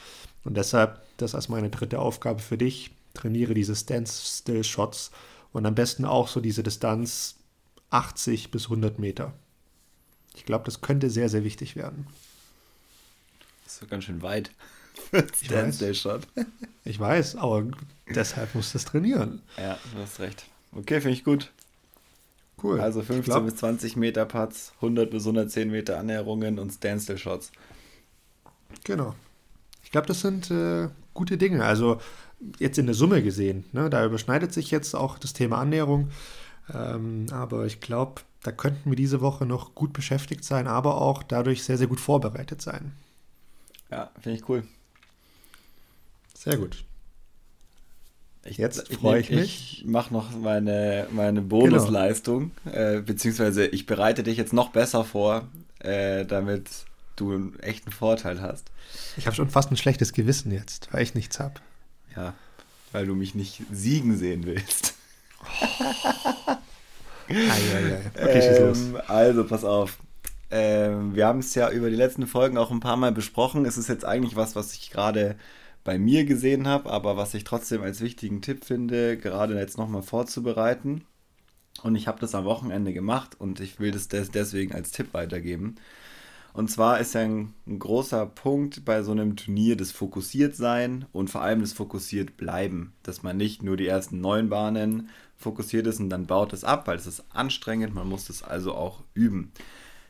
[0.44, 5.10] Und deshalb, das als meine dritte Aufgabe für dich, trainiere diese Standstill-Shots
[5.52, 7.36] und am besten auch so diese Distanz
[7.90, 9.32] 80 bis 100 Meter.
[10.34, 12.06] Ich glaube, das könnte sehr, sehr wichtig werden.
[13.64, 14.50] Das ist ganz schön weit.
[15.44, 16.26] Standstill-Shot.
[16.84, 17.66] Ich weiß, aber
[18.08, 19.42] deshalb musst du es trainieren.
[19.56, 20.44] Ja, du hast recht.
[20.72, 21.50] Okay, finde ich gut.
[22.62, 22.80] Cool.
[22.80, 27.52] Also 15 glaub, bis 20 Meter Putts, 100 bis 110 Meter Annäherungen und Standstill-Shots.
[28.84, 29.14] Genau.
[29.82, 31.64] Ich glaube, das sind äh, gute Dinge.
[31.64, 32.00] Also
[32.58, 36.10] jetzt in der Summe gesehen, ne, da überschneidet sich jetzt auch das Thema Annäherung.
[36.72, 41.22] Ähm, aber ich glaube, da könnten wir diese Woche noch gut beschäftigt sein, aber auch
[41.22, 42.92] dadurch sehr, sehr gut vorbereitet sein.
[43.90, 44.64] Ja, finde ich cool.
[46.34, 46.84] Sehr gut.
[48.44, 49.78] Ich, Jetzt freue ich, ich, mich.
[49.80, 52.76] Ich mache noch meine, meine Bonusleistung, genau.
[52.76, 55.46] äh, beziehungsweise ich bereite dich jetzt noch besser vor,
[55.80, 56.70] äh, damit
[57.16, 58.70] du einen echten Vorteil hast.
[59.18, 61.54] Ich habe schon fast ein schlechtes Gewissen jetzt, weil ich nichts habe.
[62.16, 62.32] Ja,
[62.92, 64.94] weil du mich nicht siegen sehen willst.
[68.20, 68.80] Okay, schieß los.
[68.80, 69.98] Ähm, also, pass auf.
[70.50, 73.64] Ähm, wir haben es ja über die letzten Folgen auch ein paar Mal besprochen.
[73.64, 75.36] Es ist jetzt eigentlich was, was ich gerade
[75.84, 80.02] bei mir gesehen habe, aber was ich trotzdem als wichtigen Tipp finde, gerade jetzt nochmal
[80.02, 81.04] vorzubereiten.
[81.82, 85.76] Und ich habe das am Wochenende gemacht und ich will das deswegen als Tipp weitergeben.
[86.52, 91.30] Und zwar ist ja ein, ein, großer Punkt bei so einem Turnier das Fokussiertsein und
[91.30, 92.92] vor allem das Fokussiert bleiben.
[93.04, 96.86] Dass man nicht nur die ersten neun Bahnen fokussiert ist und dann baut es ab,
[96.86, 99.52] weil es ist anstrengend, man muss es also auch üben.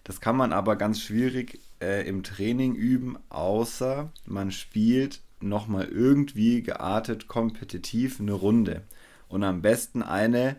[0.04, 6.62] Das kann man aber ganz schwierig äh, im Training üben, außer man spielt nochmal irgendwie
[6.62, 8.82] geartet kompetitiv eine Runde.
[9.28, 10.56] Und am besten eine,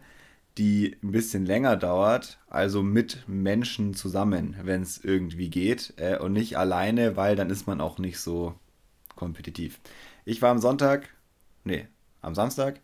[0.58, 5.94] die ein bisschen länger dauert, also mit Menschen zusammen, wenn es irgendwie geht.
[5.98, 8.56] Äh, und nicht alleine, weil dann ist man auch nicht so
[9.16, 9.82] kompetitiv.
[10.24, 11.10] Ich war am Sonntag,
[11.66, 11.88] nee,
[12.22, 12.80] am Samstag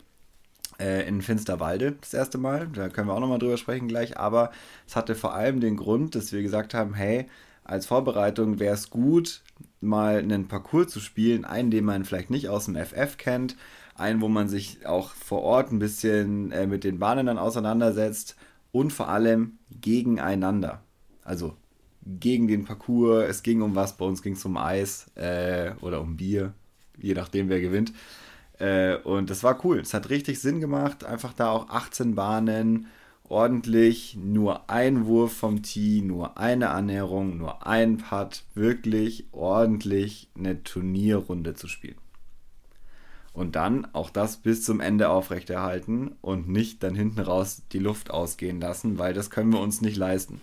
[0.79, 2.67] in Finsterwalde das erste Mal.
[2.73, 4.17] Da können wir auch nochmal drüber sprechen gleich.
[4.17, 4.51] Aber
[4.87, 7.27] es hatte vor allem den Grund, dass wir gesagt haben, hey,
[7.63, 9.41] als Vorbereitung wäre es gut,
[9.81, 13.57] mal einen Parcours zu spielen, einen, den man vielleicht nicht aus dem FF kennt,
[13.95, 18.35] einen, wo man sich auch vor Ort ein bisschen äh, mit den Bahnen dann auseinandersetzt
[18.71, 20.81] und vor allem gegeneinander.
[21.23, 21.55] Also
[22.05, 25.99] gegen den Parcours, es ging um was, bei uns ging es um Eis äh, oder
[25.99, 26.53] um Bier,
[26.97, 27.91] je nachdem wer gewinnt.
[28.59, 32.87] Äh, und das war cool, es hat richtig Sinn gemacht, einfach da auch 18 Bahnen,
[33.29, 40.63] ordentlich, nur ein Wurf vom Tee, nur eine Annäherung, nur ein Putt, wirklich ordentlich eine
[40.63, 41.97] Turnierrunde zu spielen.
[43.33, 48.09] Und dann auch das bis zum Ende aufrechterhalten und nicht dann hinten raus die Luft
[48.09, 50.41] ausgehen lassen, weil das können wir uns nicht leisten.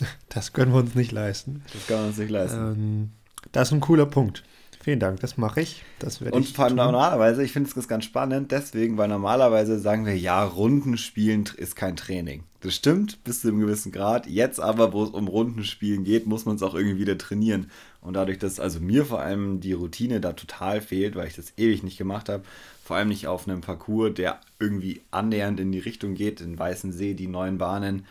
[0.30, 1.62] Das können wir uns nicht leisten.
[1.72, 2.58] Das können wir uns nicht leisten.
[2.58, 3.10] Ähm,
[3.52, 4.42] das ist ein cooler Punkt.
[4.82, 5.84] Vielen Dank, das mache ich.
[6.00, 10.16] Das und vor allem normalerweise, ich finde es ganz spannend, deswegen, weil normalerweise sagen wir,
[10.16, 12.42] ja, Rundenspielen ist kein Training.
[12.62, 14.26] Das stimmt bis zu einem gewissen Grad.
[14.26, 17.70] Jetzt aber, wo es um Rundenspielen geht, muss man es auch irgendwie wieder trainieren.
[18.00, 21.52] Und dadurch, dass also mir vor allem die Routine da total fehlt, weil ich das
[21.56, 22.42] ewig nicht gemacht habe,
[22.82, 26.92] vor allem nicht auf einem Parcours, der irgendwie annähernd in die Richtung geht, in Weißen
[26.92, 28.04] See, die neuen Bahnen,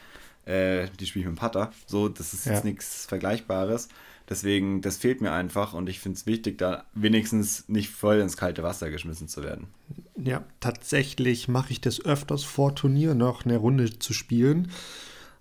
[0.45, 1.73] äh, die spiele ich mit dem Putter.
[1.85, 2.53] So, das ist ja.
[2.53, 3.89] jetzt nichts Vergleichbares.
[4.31, 8.37] Deswegen, das fehlt mir einfach und ich finde es wichtig, da wenigstens nicht voll ins
[8.37, 9.67] kalte Wasser geschmissen zu werden.
[10.15, 14.71] Ja, tatsächlich mache ich das öfters vor Turnier noch eine Runde zu spielen.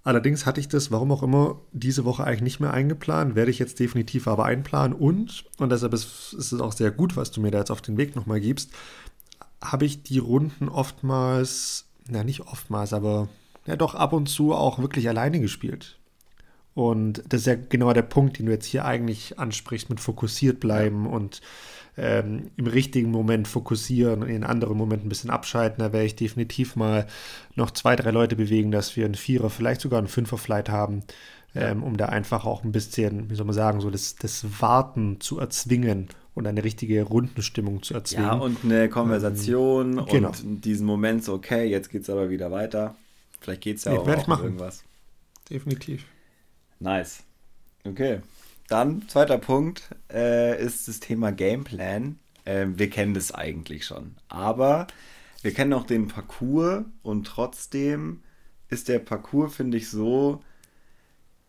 [0.03, 3.61] Allerdings hatte ich das, warum auch immer, diese Woche eigentlich nicht mehr eingeplant, werde ich
[3.61, 7.41] jetzt definitiv aber einplanen und, und deshalb ist, ist es auch sehr gut, was du
[7.41, 8.73] mir da jetzt auf den Weg nochmal gibst,
[9.63, 13.29] habe ich die Runden oftmals, na nicht oftmals, aber
[13.67, 16.00] ja doch ab und zu auch wirklich alleine gespielt.
[16.75, 20.61] Und das ist ja genau der Punkt, den du jetzt hier eigentlich ansprichst, mit fokussiert
[20.61, 21.41] bleiben und
[21.97, 25.81] ähm, im richtigen Moment fokussieren und in anderen Momenten ein bisschen abschalten.
[25.81, 27.07] Da werde ich definitiv mal
[27.57, 31.03] noch zwei, drei Leute bewegen, dass wir einen Vierer, vielleicht sogar einen Fünfer-Flight haben,
[31.55, 35.21] ähm, um da einfach auch ein bisschen, wie soll man sagen, so das, das Warten
[35.21, 38.27] zu erzwingen und eine richtige Rundenstimmung zu erzwingen.
[38.27, 40.29] Ja, und eine Konversation ähm, genau.
[40.29, 42.95] und diesen Moment so, okay, jetzt geht es aber wieder weiter.
[43.41, 44.85] Vielleicht geht es ja nee, auch, auch um irgendwas.
[45.51, 46.05] Definitiv.
[46.81, 47.23] Nice.
[47.85, 48.21] Okay.
[48.69, 52.19] Dann, zweiter Punkt, äh, ist das Thema Gameplan.
[52.45, 54.17] Äh, wir kennen das eigentlich schon.
[54.29, 54.87] Aber
[55.43, 58.23] wir kennen auch den Parcours und trotzdem
[58.69, 60.43] ist der Parcours, finde ich, so.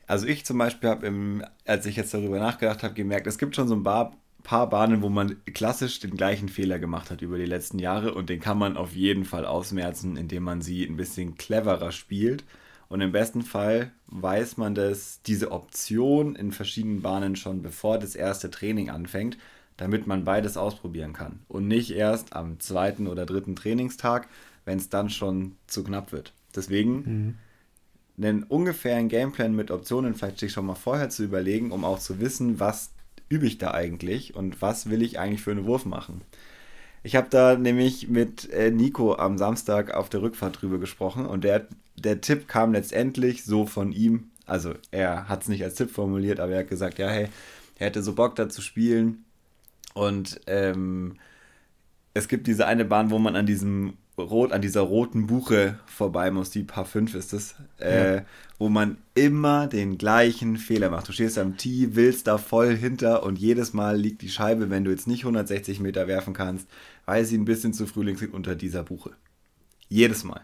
[0.07, 3.67] Also ich zum Beispiel habe, als ich jetzt darüber nachgedacht habe, gemerkt, es gibt schon
[3.67, 7.45] so ein paar, paar Bahnen, wo man klassisch den gleichen Fehler gemacht hat über die
[7.45, 11.35] letzten Jahre und den kann man auf jeden Fall ausmerzen, indem man sie ein bisschen
[11.35, 12.43] cleverer spielt
[12.91, 18.15] und im besten Fall weiß man das, diese Option in verschiedenen Bahnen schon bevor das
[18.15, 19.37] erste Training anfängt,
[19.77, 21.39] damit man beides ausprobieren kann.
[21.47, 24.27] Und nicht erst am zweiten oder dritten Trainingstag,
[24.65, 26.33] wenn es dann schon zu knapp wird.
[26.53, 27.37] Deswegen
[28.17, 28.25] mhm.
[28.25, 32.19] einen ungefähren Gameplan mit Optionen vielleicht sich schon mal vorher zu überlegen, um auch zu
[32.19, 32.91] wissen, was
[33.29, 36.23] übe ich da eigentlich und was will ich eigentlich für einen Wurf machen.
[37.03, 41.43] Ich habe da nämlich mit äh, Nico am Samstag auf der Rückfahrt drüber gesprochen und
[41.43, 44.29] der, der Tipp kam letztendlich so von ihm.
[44.45, 47.27] Also er hat es nicht als Tipp formuliert, aber er hat gesagt, ja, hey,
[47.79, 49.25] er hätte so Bock da zu spielen.
[49.93, 51.17] Und ähm,
[52.13, 56.31] es gibt diese eine Bahn, wo man an diesem rot, an dieser roten Buche vorbei
[56.31, 58.21] muss, die Paar 5 ist es, äh, ja.
[58.57, 61.07] wo man immer den gleichen Fehler macht.
[61.07, 64.83] Du stehst am Tee, willst da voll hinter und jedes Mal liegt die Scheibe, wenn
[64.83, 66.67] du jetzt nicht 160 Meter werfen kannst,
[67.05, 69.11] weil sie ein bisschen zu früh liegt unter dieser Buche.
[69.89, 70.41] Jedes Mal.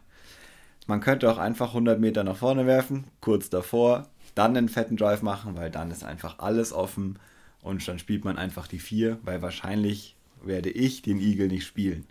[0.87, 5.21] Man könnte auch einfach 100 Meter nach vorne werfen, kurz davor, dann einen fetten Drive
[5.21, 7.19] machen, weil dann ist einfach alles offen
[7.61, 12.05] und dann spielt man einfach die 4, weil wahrscheinlich werde ich den Igel nicht spielen.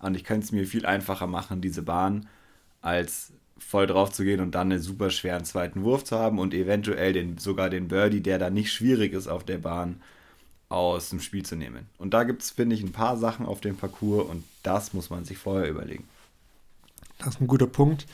[0.00, 2.26] Und ich könnte es mir viel einfacher machen, diese Bahn,
[2.80, 6.54] als voll drauf zu gehen und dann einen super schweren zweiten Wurf zu haben und
[6.54, 10.00] eventuell den, sogar den Birdie, der dann nicht schwierig ist auf der Bahn,
[10.70, 11.86] aus dem Spiel zu nehmen.
[11.98, 15.10] Und da gibt es, finde ich, ein paar Sachen auf dem Parcours und das muss
[15.10, 16.04] man sich vorher überlegen.
[17.18, 18.06] Das ist ein guter Punkt.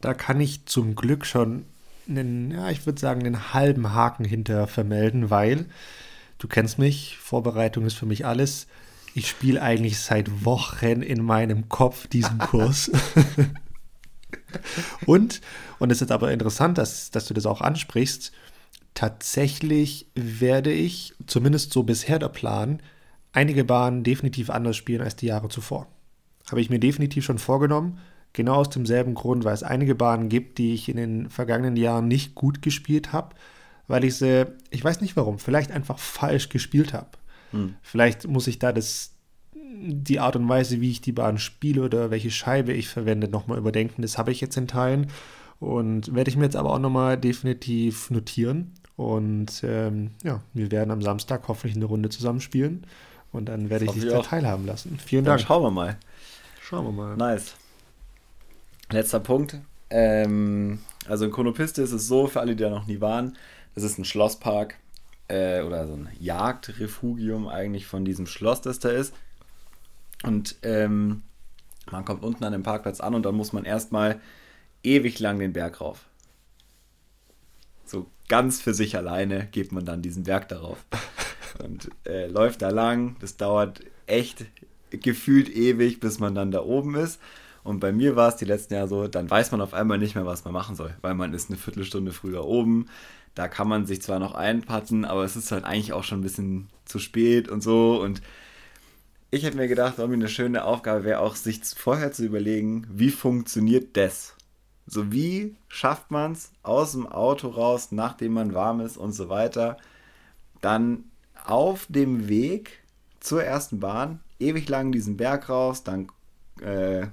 [0.00, 1.64] Da kann ich zum Glück schon
[2.08, 5.66] einen, ja, ich würde sagen, einen halben Haken hinter vermelden, weil
[6.38, 8.66] du kennst mich, Vorbereitung ist für mich alles
[9.18, 12.90] ich spiele eigentlich seit Wochen in meinem Kopf diesen Kurs.
[15.06, 15.40] und,
[15.78, 18.32] und es ist aber interessant, dass, dass du das auch ansprichst,
[18.94, 22.80] tatsächlich werde ich, zumindest so bisher der Plan,
[23.32, 25.88] einige Bahnen definitiv anders spielen als die Jahre zuvor.
[26.50, 27.98] Habe ich mir definitiv schon vorgenommen,
[28.32, 32.08] genau aus demselben Grund, weil es einige Bahnen gibt, die ich in den vergangenen Jahren
[32.08, 33.34] nicht gut gespielt habe,
[33.88, 37.10] weil ich sie, ich weiß nicht warum, vielleicht einfach falsch gespielt habe.
[37.52, 37.74] Hm.
[37.82, 39.14] Vielleicht muss ich da das,
[39.54, 43.58] die Art und Weise, wie ich die Bahn spiele oder welche Scheibe ich verwende, nochmal
[43.58, 44.02] überdenken.
[44.02, 45.08] Das habe ich jetzt in Teilen
[45.60, 48.72] und werde ich mir jetzt aber auch nochmal definitiv notieren.
[48.96, 52.84] Und ähm, ja, wir werden am Samstag hoffentlich eine Runde zusammenspielen
[53.32, 54.98] und dann werde ich dich da teilhaben lassen.
[54.98, 55.38] Vielen Dank.
[55.38, 55.96] Dann schauen wir mal.
[56.60, 57.16] Schauen wir mal.
[57.16, 57.54] Nice.
[58.90, 59.58] Letzter Punkt.
[59.90, 63.36] Ähm, also in Konopiste ist es so, für alle, die da noch nie waren,
[63.74, 64.76] das ist ein Schlosspark
[65.28, 69.14] äh, oder so ein Jagdrefugium eigentlich von diesem Schloss, das da ist.
[70.22, 71.22] Und ähm,
[71.90, 74.20] man kommt unten an dem Parkplatz an und dann muss man erstmal
[74.82, 76.06] ewig lang den Berg rauf.
[77.84, 80.84] So ganz für sich alleine geht man dann diesen Berg darauf.
[81.64, 83.16] Und äh, läuft da lang.
[83.20, 84.44] Das dauert echt
[84.90, 87.18] gefühlt ewig, bis man dann da oben ist.
[87.64, 90.14] Und bei mir war es die letzten Jahre so, dann weiß man auf einmal nicht
[90.14, 92.86] mehr, was man machen soll, weil man ist eine Viertelstunde früher oben.
[93.38, 96.24] Da kann man sich zwar noch einpatten, aber es ist halt eigentlich auch schon ein
[96.24, 98.02] bisschen zu spät und so.
[98.02, 98.20] Und
[99.30, 103.10] ich hätte mir gedacht, irgendwie eine schöne Aufgabe wäre auch, sich vorher zu überlegen, wie
[103.10, 104.34] funktioniert das?
[104.88, 109.28] So wie schafft man es aus dem Auto raus, nachdem man warm ist und so
[109.28, 109.76] weiter,
[110.60, 111.04] dann
[111.44, 112.80] auf dem Weg
[113.20, 116.08] zur ersten Bahn ewig lang diesen Berg raus, dann
[116.60, 117.06] äh,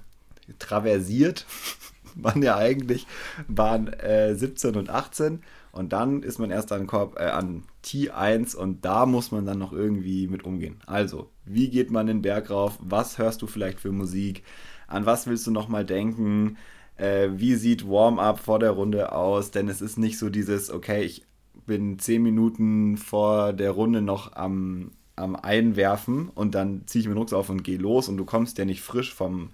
[0.58, 1.46] traversiert
[2.16, 3.06] man ja eigentlich
[3.48, 5.44] Bahn äh, 17 und 18
[5.76, 9.60] und dann ist man erst an, Korb, äh, an T1 und da muss man dann
[9.60, 10.80] noch irgendwie mit umgehen.
[10.86, 12.80] Also, wie geht man den Berg rauf?
[12.80, 14.44] Was hörst du vielleicht für Musik?
[14.88, 16.56] An was willst du nochmal denken?
[16.96, 19.52] Äh, wie sieht Warm-up vor der Runde aus?
[19.52, 21.26] Denn es ist nicht so dieses, okay, ich
[21.66, 27.16] bin 10 Minuten vor der Runde noch am, am Einwerfen und dann ziehe ich mir
[27.16, 29.50] den Rucksack auf und gehe los und du kommst ja nicht frisch vom,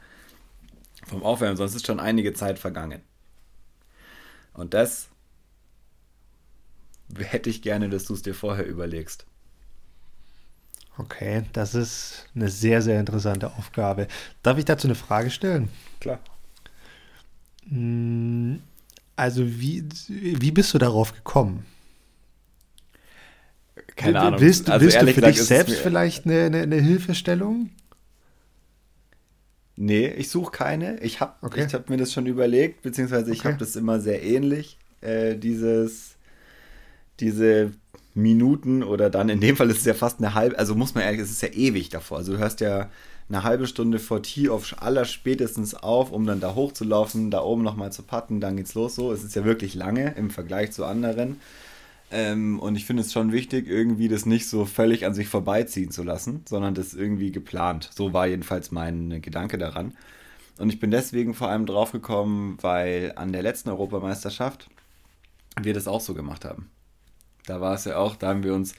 [1.07, 3.01] vom Aufwärmen, sonst ist schon einige Zeit vergangen.
[4.53, 5.10] Und das
[7.17, 9.25] hätte ich gerne, dass du es dir vorher überlegst.
[10.97, 14.07] Okay, das ist eine sehr, sehr interessante Aufgabe.
[14.43, 15.69] Darf ich dazu eine Frage stellen?
[15.99, 16.19] Klar.
[17.69, 18.61] Hm,
[19.15, 21.65] also, wie, wie bist du darauf gekommen?
[23.95, 24.39] Keine Ahnung.
[24.41, 27.69] Willst, also willst du für dich selbst vielleicht eine, eine, eine, Hilfestellung?
[29.75, 30.99] Nee, ich suche keine.
[30.99, 31.67] Ich habe okay.
[31.67, 33.49] hab mir das schon überlegt, beziehungsweise ich okay.
[33.49, 36.10] habe das immer sehr ähnlich, äh, dieses,
[37.21, 37.71] diese
[38.13, 41.03] Minuten oder dann in dem Fall ist es ja fast eine halbe, also muss man
[41.03, 42.17] ehrlich, es ist ja ewig davor.
[42.17, 42.89] Also du hörst ja
[43.29, 47.91] eine halbe Stunde vor Tee-Off aller spätestens auf, um dann da hochzulaufen, da oben nochmal
[47.91, 49.13] zu patten, dann geht's los so.
[49.13, 51.39] Es ist ja wirklich lange im Vergleich zu anderen.
[52.11, 55.91] Ähm, und ich finde es schon wichtig, irgendwie das nicht so völlig an sich vorbeiziehen
[55.91, 57.89] zu lassen, sondern das irgendwie geplant.
[57.93, 59.93] So war jedenfalls mein Gedanke daran.
[60.57, 64.69] Und ich bin deswegen vor allem drauf gekommen, weil an der letzten Europameisterschaft
[65.61, 66.69] wir das auch so gemacht haben.
[67.51, 68.75] Da war es ja auch, da haben wir uns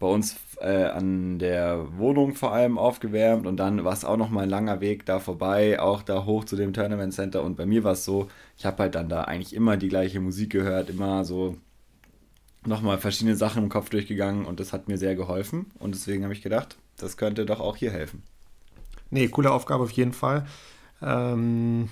[0.00, 4.28] bei uns äh, an der Wohnung vor allem aufgewärmt und dann war es auch noch
[4.28, 7.64] mal ein langer Weg da vorbei, auch da hoch zu dem Tournament Center und bei
[7.64, 10.90] mir war es so, ich habe halt dann da eigentlich immer die gleiche Musik gehört,
[10.90, 11.56] immer so
[12.66, 16.34] nochmal verschiedene Sachen im Kopf durchgegangen und das hat mir sehr geholfen und deswegen habe
[16.34, 18.24] ich gedacht, das könnte doch auch hier helfen.
[19.10, 20.44] Nee, coole Aufgabe auf jeden Fall.
[21.00, 21.88] Ähm,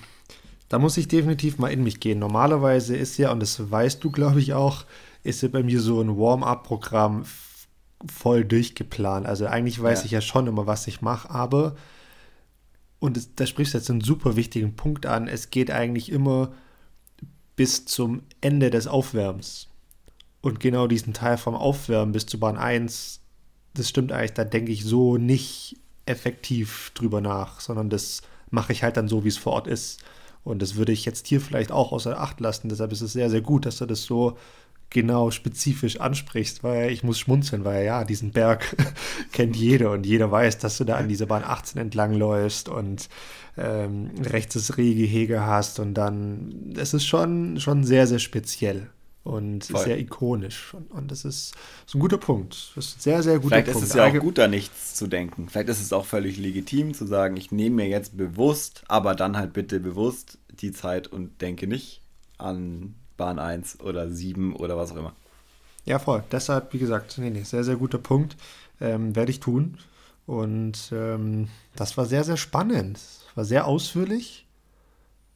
[0.68, 2.18] da muss ich definitiv mal in mich gehen.
[2.18, 4.84] Normalerweise ist ja, und das weißt du, glaube ich, auch,
[5.22, 7.24] ist ja bei mir so ein Warm-up-Programm
[8.06, 9.26] voll durchgeplant.
[9.26, 10.04] Also eigentlich weiß ja.
[10.06, 11.76] ich ja schon immer, was ich mache, aber,
[12.98, 16.52] und das, da sprichst du jetzt einen super wichtigen Punkt an, es geht eigentlich immer
[17.54, 19.68] bis zum Ende des Aufwärms.
[20.42, 23.20] Und genau diesen Teil vom Aufwärmen bis zu Bahn 1,
[23.74, 28.82] das stimmt eigentlich, da denke ich so nicht effektiv drüber nach, sondern das mache ich
[28.82, 30.02] halt dann so, wie es vor Ort ist.
[30.46, 32.68] Und das würde ich jetzt hier vielleicht auch außer Acht lassen.
[32.68, 34.38] Deshalb ist es sehr, sehr gut, dass du das so
[34.90, 38.76] genau spezifisch ansprichst, weil ich muss schmunzeln, weil ja, diesen Berg
[39.32, 43.08] kennt jeder und jeder weiß, dass du da an dieser Bahn 18 entlang läufst und
[43.58, 48.88] ähm, rechts das Rehgehege hast und dann, es ist schon, schon sehr, sehr speziell
[49.26, 49.82] und Voll.
[49.82, 50.72] sehr ikonisch.
[50.72, 52.72] Und, und, das ist, ist ein guter Punkt.
[52.76, 53.78] Das ist ein sehr, sehr guter Vielleicht Punkt.
[53.78, 55.48] Vielleicht ist es ja auch gut, da nichts zu denken.
[55.48, 59.36] Vielleicht ist es auch völlig legitim zu sagen, ich nehme mir jetzt bewusst, aber dann
[59.36, 62.02] halt bitte bewusst die Zeit und denke nicht
[62.38, 65.12] an Bahn 1 oder 7 oder was auch immer.
[65.84, 66.22] Ja, voll.
[66.30, 68.36] Deshalb, wie gesagt, nee, nee, sehr, sehr guter Punkt.
[68.80, 69.78] Ähm, werde ich tun.
[70.26, 73.00] Und ähm, das war sehr, sehr spannend.
[73.34, 74.46] War sehr ausführlich.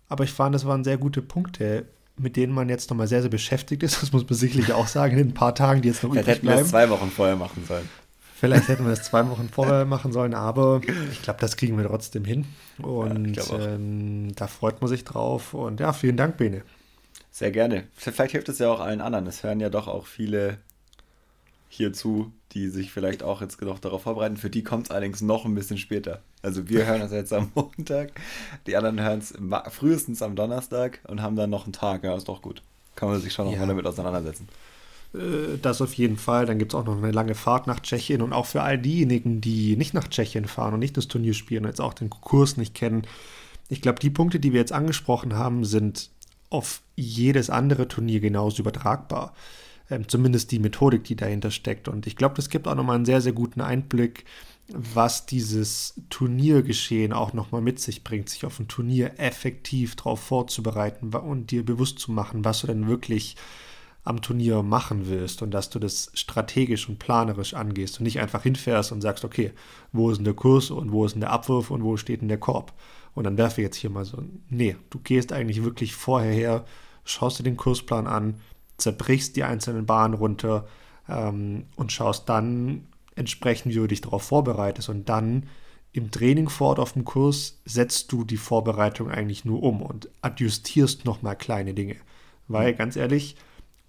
[0.08, 1.86] Aber ich fand, das waren sehr gute Punkte
[2.20, 4.00] mit denen man jetzt nochmal sehr, sehr beschäftigt ist.
[4.00, 6.40] Das muss man sicherlich auch sagen, in ein paar Tagen, die jetzt noch Vielleicht übrig
[6.42, 6.66] bleiben.
[6.66, 7.88] Vielleicht hätten wir das zwei Wochen vorher machen sollen.
[8.36, 10.80] Vielleicht hätten wir das zwei Wochen vorher machen sollen, aber
[11.12, 12.46] ich glaube, das kriegen wir trotzdem hin.
[12.80, 15.52] Und ja, ähm, da freut man sich drauf.
[15.52, 16.62] Und ja, vielen Dank, Bene.
[17.30, 17.84] Sehr gerne.
[17.94, 19.26] Vielleicht hilft es ja auch allen anderen.
[19.26, 20.58] Es hören ja doch auch viele
[21.70, 24.36] hierzu, die sich vielleicht auch jetzt noch darauf vorbereiten.
[24.36, 26.20] Für die kommt es allerdings noch ein bisschen später.
[26.42, 28.10] Also wir hören das jetzt am Montag,
[28.66, 29.32] die anderen hören es
[29.72, 32.02] frühestens am Donnerstag und haben dann noch einen Tag.
[32.02, 32.60] Ja, ist doch gut.
[32.96, 33.64] Kann man sich schon noch ja.
[33.64, 34.48] damit auseinandersetzen.
[35.14, 36.44] Äh, das auf jeden Fall.
[36.44, 39.40] Dann gibt es auch noch eine lange Fahrt nach Tschechien und auch für all diejenigen,
[39.40, 42.56] die nicht nach Tschechien fahren und nicht das Turnier spielen und jetzt auch den Kurs
[42.56, 43.06] nicht kennen.
[43.68, 46.10] Ich glaube, die Punkte, die wir jetzt angesprochen haben, sind
[46.50, 49.32] auf jedes andere Turnier genauso übertragbar
[49.90, 51.88] ähm, zumindest die Methodik, die dahinter steckt.
[51.88, 54.24] Und ich glaube, das gibt auch nochmal einen sehr, sehr guten Einblick,
[54.72, 61.12] was dieses Turniergeschehen auch nochmal mit sich bringt, sich auf ein Turnier effektiv darauf vorzubereiten
[61.12, 63.36] und dir bewusst zu machen, was du denn wirklich
[64.02, 68.42] am Turnier machen willst und dass du das strategisch und planerisch angehst und nicht einfach
[68.42, 69.52] hinfährst und sagst, okay,
[69.92, 72.28] wo ist denn der Kurs und wo ist denn der Abwurf und wo steht denn
[72.28, 72.72] der Korb?
[73.14, 74.22] Und dann werfe ich jetzt hier mal so.
[74.48, 76.64] Nee, du gehst eigentlich wirklich vorher her,
[77.04, 78.36] schaust dir den Kursplan an,
[78.80, 80.66] zerbrichst die einzelnen Bahnen runter
[81.08, 84.88] ähm, und schaust dann entsprechend, wie du dich darauf vorbereitest.
[84.88, 85.46] Und dann
[85.92, 90.08] im Training vor Ort auf dem Kurs setzt du die Vorbereitung eigentlich nur um und
[90.22, 91.96] adjustierst nochmal kleine Dinge.
[92.48, 93.36] Weil, ganz ehrlich,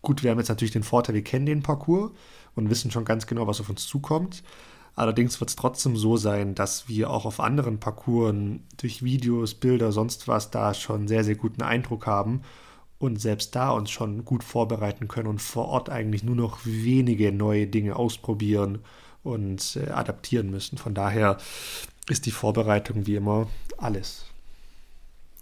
[0.02, 2.12] gut, wir haben jetzt natürlich den Vorteil, wir kennen den Parcours
[2.56, 4.44] und wissen schon ganz genau, was auf uns zukommt.
[4.96, 8.36] Allerdings wird es trotzdem so sein, dass wir auch auf anderen Parcours
[8.78, 12.42] durch Videos, Bilder, sonst was da schon sehr, sehr guten Eindruck haben
[13.02, 17.32] und selbst da uns schon gut vorbereiten können und vor Ort eigentlich nur noch wenige
[17.32, 18.80] neue Dinge ausprobieren
[19.24, 20.78] und äh, adaptieren müssen.
[20.78, 21.38] Von daher
[22.10, 23.48] ist die Vorbereitung wie immer
[23.80, 24.26] alles.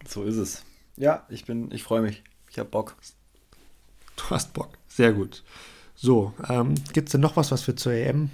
[0.08, 0.64] So ist es.
[0.96, 2.24] Ja, ich bin, ich freue mich.
[2.50, 2.96] Ich habe Bock.
[4.16, 4.78] Du hast Bock.
[4.88, 5.44] Sehr gut.
[5.96, 8.30] So, ähm, gibt es denn noch was, was wir zur EM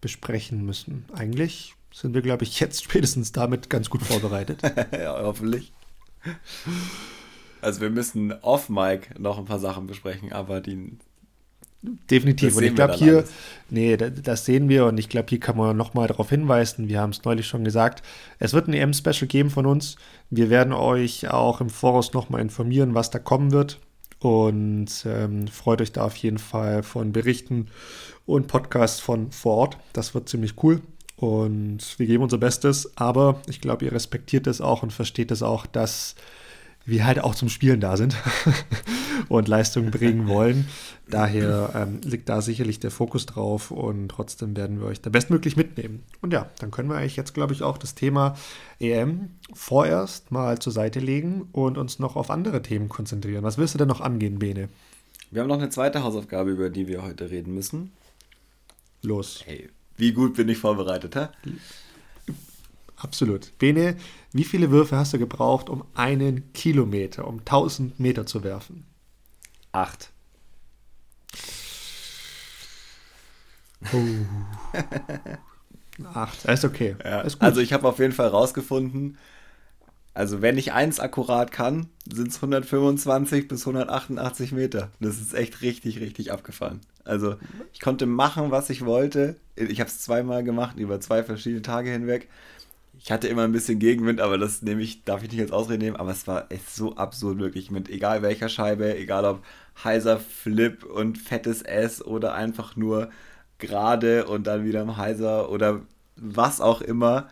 [0.00, 1.06] besprechen müssen?
[1.12, 4.62] Eigentlich sind wir, glaube ich, jetzt spätestens damit ganz gut vorbereitet.
[4.92, 5.72] ja, hoffentlich.
[7.62, 10.98] Also wir müssen off-Mic noch ein paar Sachen besprechen, aber die
[11.82, 12.56] definitiv.
[12.56, 13.32] und ich glaube hier, alles.
[13.70, 16.88] nee, das, das, sehen wir und ich glaube, hier kann man nochmal darauf hinweisen.
[16.88, 18.02] Wir haben es neulich schon gesagt.
[18.38, 19.96] Es wird ein EM-Special geben von uns.
[20.28, 23.80] Wir werden euch auch im Voraus nochmal informieren, was da kommen wird.
[24.18, 27.68] Und ähm, freut euch da auf jeden Fall von Berichten
[28.26, 29.78] und Podcasts von vor Ort.
[29.94, 30.82] Das wird ziemlich cool.
[31.16, 35.42] Und wir geben unser Bestes, aber ich glaube, ihr respektiert es auch und versteht es
[35.42, 36.14] auch, dass
[36.90, 38.16] wir halt auch zum Spielen da sind
[39.28, 40.66] und Leistung bringen wollen.
[41.08, 45.56] Daher ähm, liegt da sicherlich der Fokus drauf und trotzdem werden wir euch da bestmöglich
[45.56, 46.02] mitnehmen.
[46.20, 48.36] Und ja, dann können wir eigentlich jetzt, glaube ich, auch das Thema
[48.78, 53.42] EM vorerst mal zur Seite legen und uns noch auf andere Themen konzentrieren.
[53.42, 54.68] Was willst du denn noch angehen, Bene?
[55.30, 57.92] Wir haben noch eine zweite Hausaufgabe, über die wir heute reden müssen.
[59.02, 59.42] Los.
[59.44, 61.28] Hey, wie gut bin ich vorbereitet, hä?
[63.02, 63.56] Absolut.
[63.58, 63.96] Bene,
[64.32, 68.84] wie viele Würfe hast du gebraucht, um einen Kilometer, um 1000 Meter zu werfen?
[69.72, 70.10] Acht.
[73.92, 73.98] Oh.
[76.12, 76.96] Acht, ist okay.
[77.02, 77.22] Ja.
[77.22, 79.16] Ist also ich habe auf jeden Fall rausgefunden,
[80.12, 84.90] also wenn ich eins akkurat kann, sind es 125 bis 188 Meter.
[85.00, 86.80] Das ist echt richtig, richtig abgefahren.
[87.04, 87.36] Also
[87.72, 89.36] ich konnte machen, was ich wollte.
[89.54, 92.28] Ich habe es zweimal gemacht, über zwei verschiedene Tage hinweg
[93.02, 95.78] ich hatte immer ein bisschen Gegenwind, aber das nehme ich, darf ich nicht als Ausrede
[95.78, 99.42] nehmen, aber es war echt so absurd wirklich mit egal welcher Scheibe, egal ob
[99.82, 103.10] heiser Flip und fettes S oder einfach nur
[103.58, 105.80] gerade und dann wieder im heiser oder
[106.16, 107.28] was auch immer.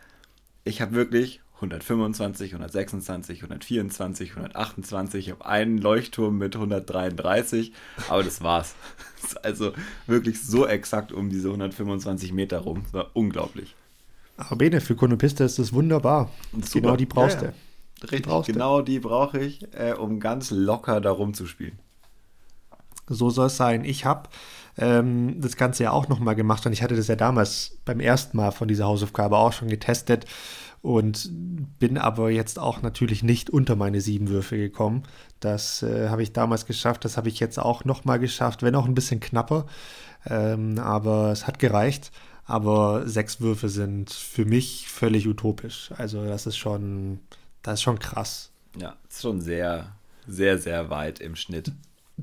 [0.65, 7.73] Ich habe wirklich 125, 126, 124, 128, ich habe einen Leuchtturm mit 133,
[8.09, 8.75] aber das war's.
[9.43, 9.73] Also
[10.07, 12.85] wirklich so exakt um diese 125 Meter rum.
[12.85, 13.75] Das war unglaublich.
[14.39, 16.31] Aber Bene, für Konopiste ist das wunderbar.
[16.53, 16.81] Super.
[16.81, 17.51] Genau die brauchst ja, ja.
[17.51, 18.03] du.
[18.03, 21.79] Richtig, die brauchst genau die brauche ich, äh, um ganz locker darum zu spielen.
[23.09, 23.85] So soll es sein.
[23.85, 24.29] Ich habe
[24.77, 28.37] ähm, das Ganze ja auch nochmal gemacht und ich hatte das ja damals beim ersten
[28.37, 30.27] Mal von dieser Hausaufgabe auch schon getestet
[30.81, 31.29] und
[31.81, 35.03] bin aber jetzt auch natürlich nicht unter meine sieben Würfe gekommen.
[35.41, 38.87] Das äh, habe ich damals geschafft, das habe ich jetzt auch nochmal geschafft, wenn auch
[38.87, 39.67] ein bisschen knapper,
[40.27, 42.13] ähm, aber es hat gereicht.
[42.49, 45.91] Aber sechs Würfe sind für mich völlig utopisch.
[45.97, 47.21] Also das ist schon,
[47.63, 48.51] das ist schon krass.
[48.81, 49.93] Ja, ist schon sehr,
[50.27, 51.73] sehr, sehr weit im Schnitt.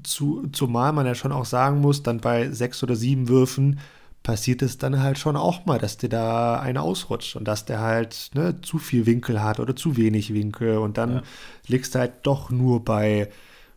[0.01, 3.79] Zu, zumal man ja schon auch sagen muss, dann bei sechs oder sieben Würfen
[4.23, 7.79] passiert es dann halt schon auch mal, dass dir da einer ausrutscht und dass der
[7.79, 11.23] halt ne, zu viel Winkel hat oder zu wenig Winkel und dann ja.
[11.67, 13.29] liegst du halt doch nur bei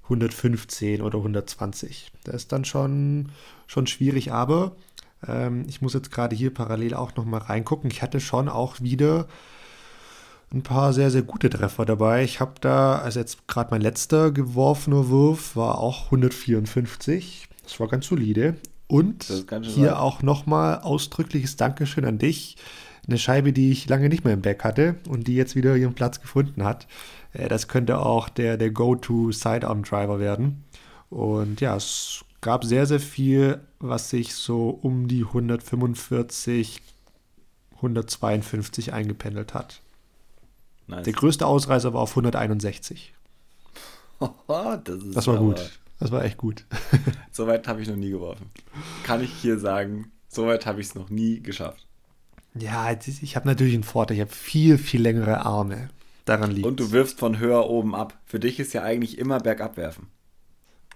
[0.04, 2.10] 115 oder 120.
[2.24, 3.28] Das ist dann schon,
[3.66, 4.72] schon schwierig, aber
[5.26, 7.90] ähm, ich muss jetzt gerade hier parallel auch nochmal reingucken.
[7.90, 9.26] Ich hatte schon auch wieder
[10.52, 12.24] ein paar sehr, sehr gute Treffer dabei.
[12.24, 17.48] Ich habe da, also jetzt gerade mein letzter geworfener Wurf war auch 154.
[17.62, 18.56] Das war ganz solide.
[18.86, 19.88] Und hier sein.
[19.90, 22.56] auch nochmal ausdrückliches Dankeschön an dich.
[23.06, 25.94] Eine Scheibe, die ich lange nicht mehr im Back hatte und die jetzt wieder ihren
[25.94, 26.86] Platz gefunden hat.
[27.34, 30.64] Äh, das könnte auch der, der Go-To-Sidearm-Driver werden.
[31.10, 36.82] Und ja, es gab sehr, sehr viel, was sich so um die 145,
[37.76, 39.80] 152 eingependelt hat.
[40.86, 41.04] Nice.
[41.04, 43.12] Der größte Ausreißer war auf 161.
[44.48, 45.78] das, das, war gut.
[46.00, 46.64] Das war echt gut.
[47.30, 48.50] Soweit habe ich noch nie geworfen.
[49.04, 51.86] Kann ich hier sagen, soweit habe ich es noch nie geschafft.
[52.54, 54.16] Ja, ich habe natürlich einen Vorteil.
[54.16, 55.90] Ich habe viel, viel längere Arme.
[56.24, 58.18] Daran liegt Und du wirfst von höher oben ab.
[58.24, 60.08] Für dich ist ja eigentlich immer bergab werfen.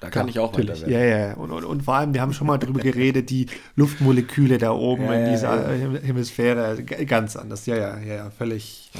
[0.02, 0.80] Da kann ich auch natürlich.
[0.82, 1.34] Ja, ja.
[1.34, 3.46] Und, und, und, vor allem, wir haben schon mal darüber geredet, die
[3.76, 6.00] Luftmoleküle da oben ja, in dieser ja, ja.
[6.00, 7.66] Hemisphäre, ganz anders.
[7.66, 8.90] Ja, ja, ja, völlig,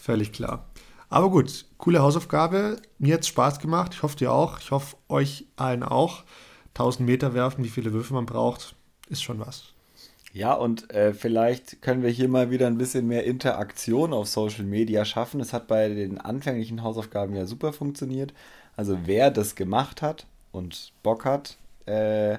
[0.00, 0.68] völlig klar.
[1.08, 2.76] Aber gut, coole Hausaufgabe.
[2.98, 3.92] Mir hat es Spaß gemacht.
[3.94, 4.60] Ich hoffe dir auch.
[4.60, 6.22] Ich hoffe euch allen auch.
[6.74, 8.76] 1000 Meter werfen, wie viele Würfe man braucht,
[9.08, 9.74] ist schon was.
[10.32, 14.64] Ja, und äh, vielleicht können wir hier mal wieder ein bisschen mehr Interaktion auf Social
[14.64, 15.40] Media schaffen.
[15.40, 18.32] Es hat bei den anfänglichen Hausaufgaben ja super funktioniert.
[18.80, 22.38] Also wer das gemacht hat und Bock hat, äh,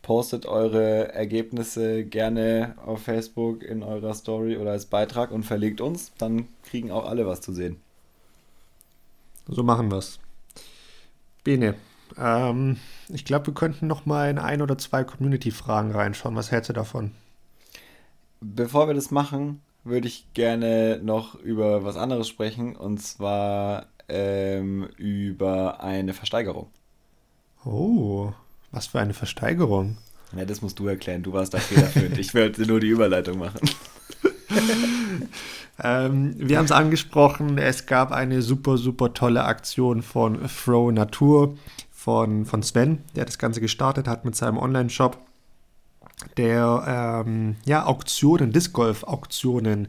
[0.00, 6.12] postet eure Ergebnisse gerne auf Facebook in eurer Story oder als Beitrag und verlegt uns.
[6.18, 7.80] Dann kriegen auch alle was zu sehen.
[9.48, 10.20] So machen wir es.
[11.42, 11.74] Bene,
[12.16, 12.76] ähm,
[13.08, 16.36] ich glaube, wir könnten noch mal in ein oder zwei Community-Fragen reinschauen.
[16.36, 17.10] Was hältst du davon?
[18.40, 22.76] Bevor wir das machen, würde ich gerne noch über was anderes sprechen.
[22.76, 26.68] Und zwar ähm, über eine Versteigerung.
[27.64, 28.32] Oh,
[28.70, 29.96] was für eine Versteigerung?
[30.36, 31.22] Ja, das musst du erklären.
[31.22, 32.18] Du warst da federführend.
[32.18, 33.60] ich werde nur die Überleitung machen.
[35.82, 37.58] ähm, wir haben es angesprochen.
[37.58, 41.56] Es gab eine super, super tolle Aktion von Throw Natur
[41.90, 45.18] von, von Sven, der das Ganze gestartet hat mit seinem Online-Shop,
[46.36, 49.88] der ähm, ja, Auktionen, Disc Golf-Auktionen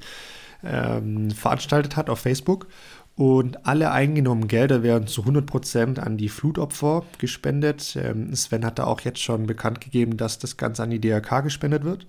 [0.63, 2.67] ähm, veranstaltet hat auf Facebook.
[3.15, 7.95] Und alle eingenommenen Gelder werden zu 100% an die Flutopfer gespendet.
[7.95, 11.41] Ähm, Sven hat da auch jetzt schon bekannt gegeben, dass das Ganze an die DRK
[11.41, 12.07] gespendet wird.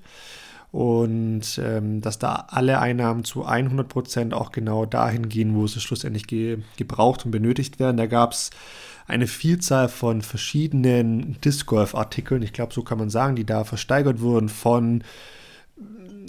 [0.72, 6.26] Und ähm, dass da alle Einnahmen zu 100% auch genau dahin gehen, wo sie schlussendlich
[6.26, 7.96] ge gebraucht und benötigt werden.
[7.96, 8.50] Da gab es
[9.06, 14.20] eine Vielzahl von verschiedenen Disc Golf-Artikeln, ich glaube, so kann man sagen, die da versteigert
[14.20, 15.04] wurden von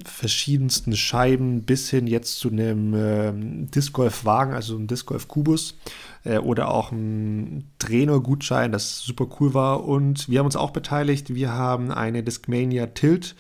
[0.04, 3.32] verschiedensten Scheiben bis hin jetzt zu einem äh,
[3.70, 5.78] Disc Golf Wagen, also einem Disc Golf Kubus
[6.24, 9.86] äh, oder auch ein Trainergutschein, das super cool war.
[9.86, 11.36] Und wir haben uns auch beteiligt.
[11.36, 13.36] Wir haben eine Discmania Tilt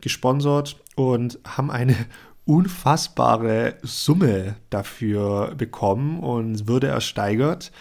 [0.00, 1.96] gesponsert und haben eine
[2.44, 7.72] unfassbare Summe dafür bekommen und würde ersteigert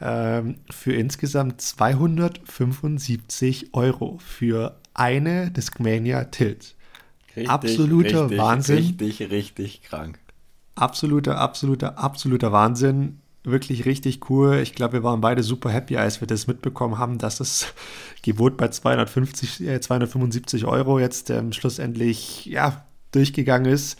[0.00, 6.76] ähm, für insgesamt 275 Euro für eine Discmania Tilt.
[7.36, 8.76] Richtig, absoluter richtig, Wahnsinn.
[8.76, 10.18] Richtig, richtig krank.
[10.74, 13.18] Absoluter, absoluter, absoluter Wahnsinn.
[13.44, 14.60] Wirklich richtig cool.
[14.62, 17.74] Ich glaube, wir waren beide super happy, als wir das mitbekommen haben, dass das
[18.22, 23.98] Gebot bei 250, äh, 275 Euro jetzt ähm, schlussendlich ja, durchgegangen ist.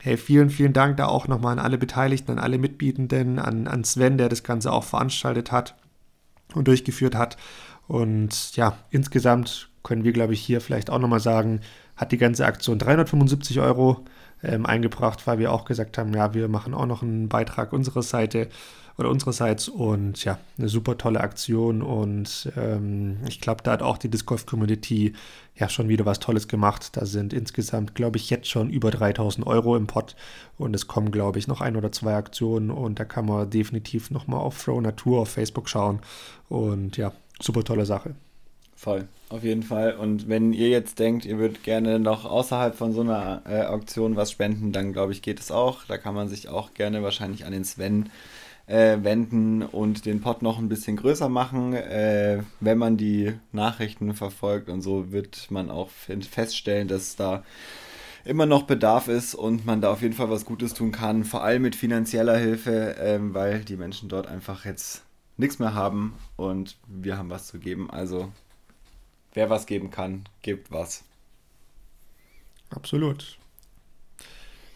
[0.00, 3.84] Hey, vielen, vielen Dank da auch nochmal an alle Beteiligten, an alle Mitbietenden, an, an
[3.84, 5.76] Sven, der das Ganze auch veranstaltet hat
[6.54, 7.38] und durchgeführt hat.
[7.86, 11.60] Und ja, insgesamt können wir, glaube ich, hier vielleicht auch nochmal sagen,
[11.96, 14.04] hat die ganze Aktion 375 Euro
[14.42, 18.02] ähm, eingebracht, weil wir auch gesagt haben, ja, wir machen auch noch einen Beitrag unserer
[18.02, 18.48] Seite
[18.96, 23.98] oder unsererseits und ja, eine super tolle Aktion und ähm, ich glaube, da hat auch
[23.98, 25.14] die Disc Golf Community
[25.56, 26.96] ja schon wieder was Tolles gemacht.
[26.96, 30.14] Da sind insgesamt, glaube ich, jetzt schon über 3000 Euro im Pot
[30.58, 34.10] und es kommen, glaube ich, noch ein oder zwei Aktionen und da kann man definitiv
[34.10, 36.00] nochmal auf Throw Natur auf Facebook schauen
[36.48, 38.14] und ja, super tolle Sache.
[38.84, 39.94] Voll, auf jeden Fall.
[39.94, 44.14] Und wenn ihr jetzt denkt, ihr würdet gerne noch außerhalb von so einer äh, Auktion
[44.14, 45.86] was spenden, dann glaube ich, geht es auch.
[45.86, 48.10] Da kann man sich auch gerne wahrscheinlich an den Sven
[48.66, 51.72] äh, wenden und den Pod noch ein bisschen größer machen.
[51.72, 57.42] Äh, wenn man die Nachrichten verfolgt und so, wird man auch feststellen, dass da
[58.26, 61.42] immer noch Bedarf ist und man da auf jeden Fall was Gutes tun kann, vor
[61.42, 65.04] allem mit finanzieller Hilfe, ähm, weil die Menschen dort einfach jetzt
[65.38, 67.90] nichts mehr haben und wir haben was zu geben.
[67.90, 68.30] Also
[69.34, 71.04] wer was geben kann, gibt was.
[72.70, 73.38] Absolut.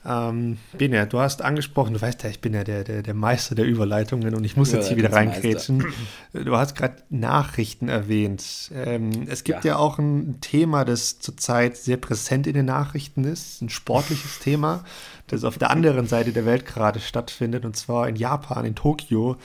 [0.09, 3.54] Ähm, Bene, du hast angesprochen, du weißt ja, ich bin ja der, der, der Meister
[3.54, 5.84] der Überleitungen und ich muss jetzt hier wieder reinkrätschen.
[6.32, 8.70] Du hast gerade Nachrichten erwähnt.
[8.74, 9.72] Ähm, es gibt ja.
[9.72, 9.76] ja.
[9.76, 14.84] auch ein Thema, das zurzeit sehr präsent in den Nachrichten ist, ein sportliches Thema,
[15.26, 19.36] das auf der anderen Seite der Welt gerade stattfindet, und zwar in Japan, in Tokio,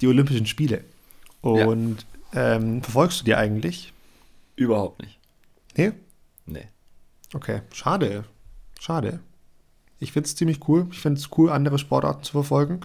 [0.00, 0.84] die Olympischen Spiele.
[1.40, 2.56] Und ja.
[2.56, 3.92] ähm, verfolgst du die eigentlich?
[4.58, 5.18] Überhaupt nicht.
[5.76, 5.92] Nee?
[6.44, 6.66] Nee.
[7.32, 8.24] Okay, schade.
[8.80, 9.20] Schade.
[10.00, 10.88] Ich finde es ziemlich cool.
[10.90, 12.80] Ich finde es cool, andere Sportarten zu verfolgen.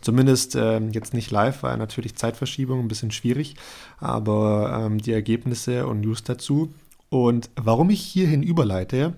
[0.00, 3.56] Zumindest ähm, jetzt nicht live, weil natürlich Zeitverschiebung ein bisschen schwierig.
[3.98, 6.72] Aber ähm, die Ergebnisse und News dazu.
[7.10, 9.14] Und warum ich hierhin überleite,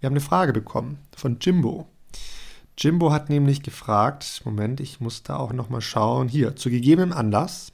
[0.00, 1.86] wir haben eine Frage bekommen von Jimbo.
[2.76, 6.28] Jimbo hat nämlich gefragt, Moment, ich muss da auch nochmal schauen.
[6.28, 7.72] Hier, zu gegebenem Anlass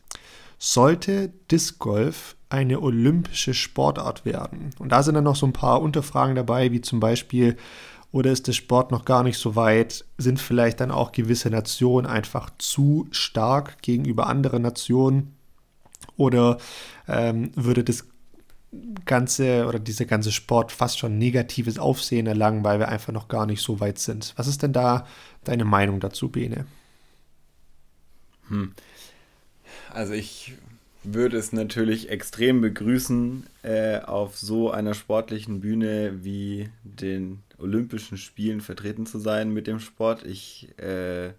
[0.59, 4.71] sollte Disc Golf eine olympische Sportart werden?
[4.79, 7.57] Und da sind dann noch so ein paar Unterfragen dabei, wie zum Beispiel,
[8.13, 10.05] oder ist der Sport noch gar nicht so weit?
[10.17, 15.35] Sind vielleicht dann auch gewisse Nationen einfach zu stark gegenüber anderen Nationen?
[16.17, 16.59] Oder
[17.09, 18.07] ähm, würde das
[19.05, 23.47] ganze oder dieser ganze Sport fast schon negatives Aufsehen erlangen, weil wir einfach noch gar
[23.47, 24.33] nicht so weit sind?
[24.37, 25.07] Was ist denn da
[25.45, 26.67] deine Meinung dazu, Bene?
[28.49, 28.73] Hm.
[29.93, 30.55] Also ich
[31.15, 38.61] würde es natürlich extrem begrüßen, äh, auf so einer sportlichen Bühne wie den Olympischen Spielen
[38.61, 40.25] vertreten zu sein mit dem Sport.
[40.25, 41.31] Ich äh,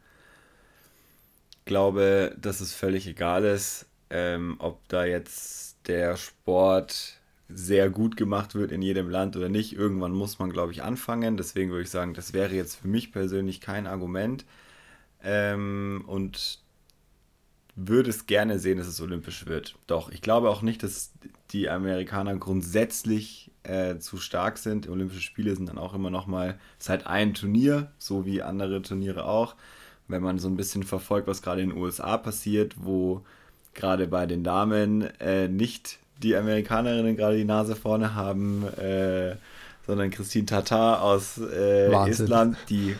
[1.65, 8.55] glaube, dass es völlig egal ist, ähm, ob da jetzt der Sport sehr gut gemacht
[8.55, 9.73] wird in jedem Land oder nicht.
[9.73, 11.37] Irgendwann muss man, glaube ich, anfangen.
[11.37, 14.45] Deswegen würde ich sagen, das wäre jetzt für mich persönlich kein Argument.
[15.23, 16.59] Ähm, und
[17.77, 19.75] würde es gerne sehen, dass es olympisch wird.
[19.85, 21.13] Doch, ich glaube auch nicht, dass
[21.51, 24.89] die Amerikaner grundsätzlich äh, zu stark sind.
[24.89, 28.41] Olympische Spiele sind dann auch immer noch mal, es ist halt ein Turnier, so wie
[28.41, 29.55] andere Turniere auch.
[30.07, 33.21] Wenn man so ein bisschen verfolgt, was gerade in den USA passiert, wo
[33.75, 39.35] gerade bei den Damen äh, nicht die Amerikanerinnen gerade die Nase vorne haben, äh,
[39.85, 42.95] sondern Christine Tatar aus äh, Estland, die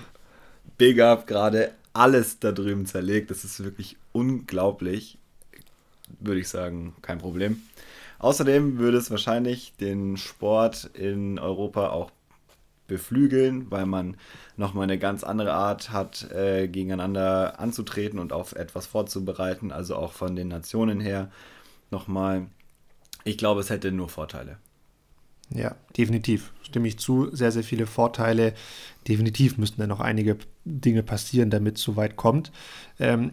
[0.77, 3.31] Big Up gerade alles da drüben zerlegt.
[3.31, 5.17] Das ist wirklich unglaublich.
[6.19, 7.61] würde ich sagen, kein Problem.
[8.19, 12.11] Außerdem würde es wahrscheinlich den Sport in Europa auch
[12.87, 14.15] beflügeln, weil man
[14.55, 20.13] nochmal eine ganz andere Art hat, äh, gegeneinander anzutreten und auf etwas vorzubereiten, also auch
[20.13, 21.29] von den Nationen her
[21.91, 22.47] nochmal.
[23.25, 24.57] Ich glaube, es hätte nur Vorteile.
[25.49, 26.51] Ja, definitiv.
[26.61, 27.33] Stimme ich zu.
[27.33, 28.53] Sehr, sehr viele Vorteile.
[29.07, 32.51] Definitiv müssten da noch einige Dinge passieren, damit es so weit kommt.
[32.99, 33.31] Ähm,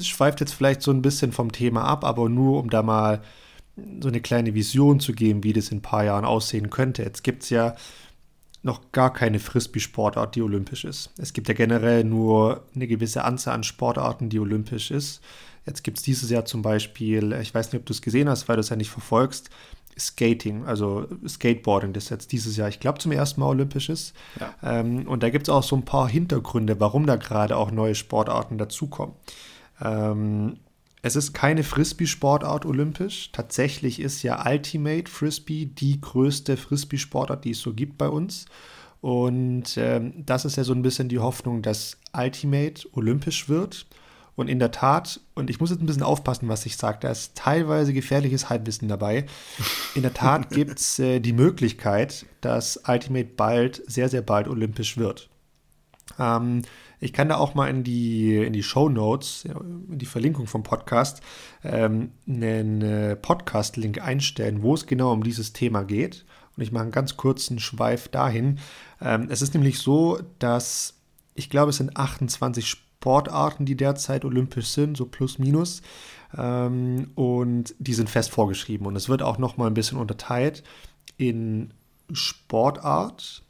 [0.00, 3.22] schweift jetzt vielleicht so ein bisschen vom Thema ab, aber nur um da mal
[4.00, 7.02] so eine kleine Vision zu geben, wie das in ein paar Jahren aussehen könnte.
[7.02, 7.76] Jetzt gibt es ja
[8.62, 11.10] noch gar keine Frisbee-Sportart, die olympisch ist.
[11.18, 15.20] Es gibt ja generell nur eine gewisse Anzahl an Sportarten, die olympisch ist.
[15.66, 18.48] Jetzt gibt es dieses Jahr zum Beispiel, ich weiß nicht, ob du es gesehen hast,
[18.48, 19.50] weil du es ja nicht verfolgst,
[19.98, 24.14] Skating, also Skateboarding, das jetzt dieses Jahr, ich glaube, zum ersten Mal olympisch ist.
[24.38, 24.54] Ja.
[24.62, 27.94] Ähm, und da gibt es auch so ein paar Hintergründe, warum da gerade auch neue
[27.94, 29.14] Sportarten dazukommen.
[29.80, 30.58] Ähm,
[31.02, 33.30] es ist keine Frisbee-Sportart olympisch.
[33.32, 38.46] Tatsächlich ist ja Ultimate Frisbee die größte Frisbee-Sportart, die es so gibt bei uns.
[39.00, 43.86] Und ähm, das ist ja so ein bisschen die Hoffnung, dass Ultimate olympisch wird.
[44.36, 47.10] Und in der Tat, und ich muss jetzt ein bisschen aufpassen, was ich sage, da
[47.10, 49.24] ist teilweise gefährliches Halbwissen dabei.
[49.94, 54.98] In der Tat gibt es äh, die Möglichkeit, dass Ultimate bald, sehr, sehr bald olympisch
[54.98, 55.30] wird.
[56.18, 56.62] Ähm,
[57.00, 60.62] ich kann da auch mal in die, in die Show Notes, in die Verlinkung vom
[60.62, 61.22] Podcast,
[61.64, 66.26] ähm, einen äh, Podcast-Link einstellen, wo es genau um dieses Thema geht.
[66.56, 68.58] Und ich mache einen ganz kurzen Schweif dahin.
[69.00, 70.94] Ähm, es ist nämlich so, dass
[71.34, 72.85] ich glaube, es sind 28 Spiele.
[73.06, 75.80] Sportarten, die derzeit olympisch sind, so plus minus.
[76.36, 78.84] Ähm, und die sind fest vorgeschrieben.
[78.84, 80.64] Und es wird auch nochmal ein bisschen unterteilt
[81.16, 81.72] in
[82.12, 83.44] Sportart,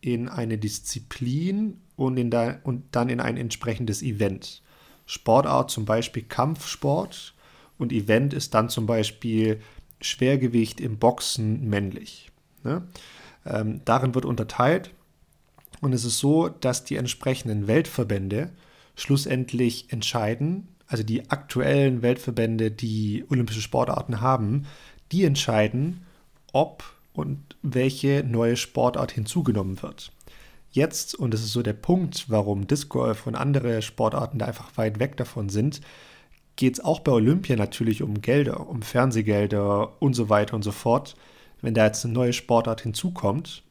[0.00, 4.62] in eine Disziplin und, in da, und dann in ein entsprechendes Event.
[5.04, 7.34] Sportart zum Beispiel Kampfsport
[7.76, 9.60] und Event ist dann zum Beispiel
[10.00, 12.32] Schwergewicht im Boxen männlich.
[12.64, 12.82] Ne?
[13.44, 14.90] Ähm, darin wird unterteilt
[15.82, 18.52] und es ist so, dass die entsprechenden Weltverbände
[18.96, 24.66] schlussendlich entscheiden, also die aktuellen Weltverbände, die olympische Sportarten haben,
[25.10, 26.04] die entscheiden,
[26.52, 30.12] ob und welche neue Sportart hinzugenommen wird.
[30.70, 34.76] Jetzt, und das ist so der Punkt, warum Disc Golf und andere Sportarten da einfach
[34.76, 35.82] weit weg davon sind,
[36.56, 40.72] geht es auch bei Olympia natürlich um Gelder, um Fernsehgelder und so weiter und so
[40.72, 41.14] fort.
[41.60, 43.62] Wenn da jetzt eine neue Sportart hinzukommt,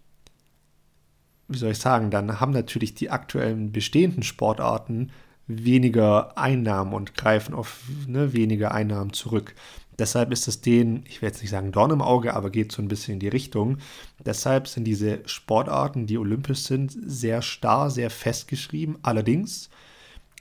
[1.53, 5.11] wie soll ich sagen, dann haben natürlich die aktuellen bestehenden Sportarten
[5.47, 9.55] weniger Einnahmen und greifen auf ne, weniger Einnahmen zurück.
[9.99, 12.81] Deshalb ist es denen, ich will jetzt nicht sagen Dorn im Auge, aber geht so
[12.81, 13.77] ein bisschen in die Richtung.
[14.25, 18.97] Deshalb sind diese Sportarten, die olympisch sind, sehr starr, sehr festgeschrieben.
[19.03, 19.69] Allerdings,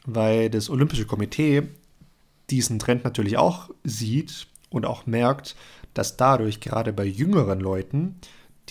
[0.07, 1.65] weil das Olympische Komitee
[2.49, 5.57] diesen Trend natürlich auch sieht und auch merkt,
[5.93, 8.17] dass dadurch gerade bei jüngeren Leuten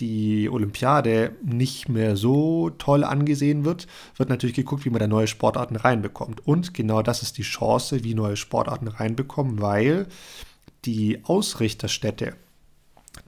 [0.00, 3.86] die Olympiade nicht mehr so toll angesehen wird,
[4.16, 6.46] wird natürlich geguckt, wie man da neue Sportarten reinbekommt.
[6.46, 10.06] Und genau das ist die Chance, wie neue Sportarten reinbekommen, weil
[10.84, 12.34] die Ausrichterstädte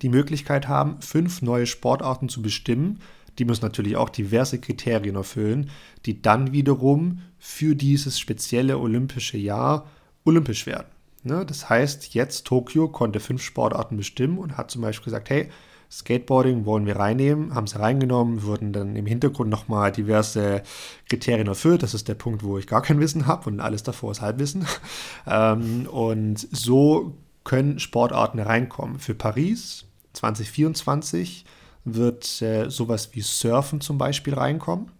[0.00, 3.00] die Möglichkeit haben, fünf neue Sportarten zu bestimmen.
[3.38, 5.70] Die müssen natürlich auch diverse Kriterien erfüllen,
[6.06, 9.86] die dann wiederum für dieses spezielle olympische Jahr
[10.24, 10.86] olympisch werden.
[11.24, 11.44] Ne?
[11.46, 15.48] Das heißt, jetzt Tokio konnte fünf Sportarten bestimmen und hat zum Beispiel gesagt, hey,
[15.92, 20.62] Skateboarding wollen wir reinnehmen, haben sie reingenommen, wurden dann im Hintergrund nochmal diverse
[21.06, 21.82] Kriterien erfüllt.
[21.82, 24.66] Das ist der Punkt, wo ich gar kein Wissen habe und alles davor ist Halbwissen.
[25.24, 28.98] Ähm, und so können Sportarten reinkommen.
[28.98, 29.84] Für Paris
[30.14, 31.44] 2024
[31.84, 34.90] wird äh, sowas wie Surfen zum Beispiel reinkommen.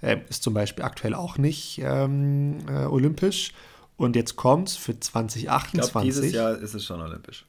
[0.00, 3.52] Äh, ist zum Beispiel aktuell auch nicht ähm, äh, olympisch.
[3.96, 5.42] Und jetzt kommt es für 2028.
[5.42, 7.44] Ich glaube, dieses Jahr ist es schon olympisch.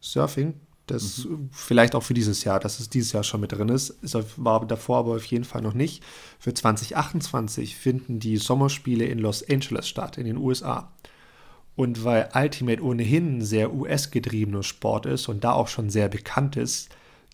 [0.00, 0.54] Surfing?
[0.86, 1.48] Das mhm.
[1.52, 3.96] vielleicht auch für dieses Jahr, dass es dieses Jahr schon mit drin ist.
[4.02, 6.02] Es war davor aber auf jeden Fall noch nicht.
[6.38, 10.92] Für 2028 finden die Sommerspiele in Los Angeles statt, in den USA.
[11.74, 16.56] Und weil Ultimate ohnehin ein sehr US-getriebener Sport ist und da auch schon sehr bekannt
[16.56, 16.90] ist,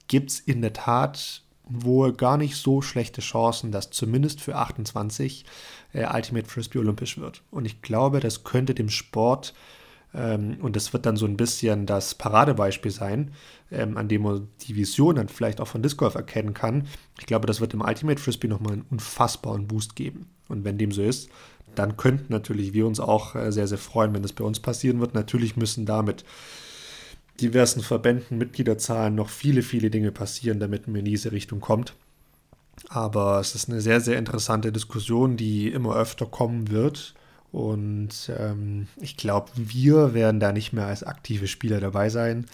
[0.06, 5.44] gibt es in der Tat wohl gar nicht so schlechte Chancen, dass zumindest für 28
[5.92, 7.42] äh, Ultimate Frisbee olympisch wird.
[7.50, 9.54] Und ich glaube, das könnte dem Sport
[10.12, 13.32] und das wird dann so ein bisschen das Paradebeispiel sein,
[13.70, 16.86] ähm, an dem man die Vision dann vielleicht auch von Disc Golf erkennen kann.
[17.18, 20.26] Ich glaube, das wird im Ultimate Frisbee nochmal einen unfassbaren Boost geben.
[20.48, 21.28] Und wenn dem so ist,
[21.74, 25.00] dann könnten natürlich wir uns auch äh, sehr, sehr freuen, wenn das bei uns passieren
[25.00, 25.14] wird.
[25.14, 26.24] Natürlich müssen damit
[27.40, 31.94] diversen Verbänden, Mitgliederzahlen noch viele, viele Dinge passieren, damit man in diese Richtung kommt.
[32.88, 37.14] Aber es ist eine sehr, sehr interessante Diskussion, die immer öfter kommen wird
[37.50, 42.46] Und ähm, ich glaube, wir werden da nicht mehr als aktive Spieler dabei sein.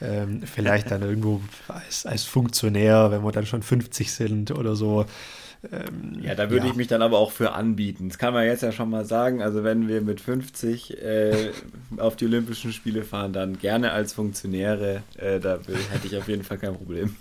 [0.00, 5.06] Ähm, vielleicht dann irgendwo als, als Funktionär, wenn wir dann schon 50 sind oder so.
[5.70, 6.72] Ähm, ja, da würde ja.
[6.72, 8.08] ich mich dann aber auch für anbieten.
[8.08, 9.42] Das kann man jetzt ja schon mal sagen.
[9.42, 11.50] Also wenn wir mit 50 äh,
[11.98, 15.02] auf die Olympischen Spiele fahren, dann gerne als Funktionäre.
[15.16, 15.58] Äh, da
[15.92, 17.16] hätte ich auf jeden Fall kein Problem.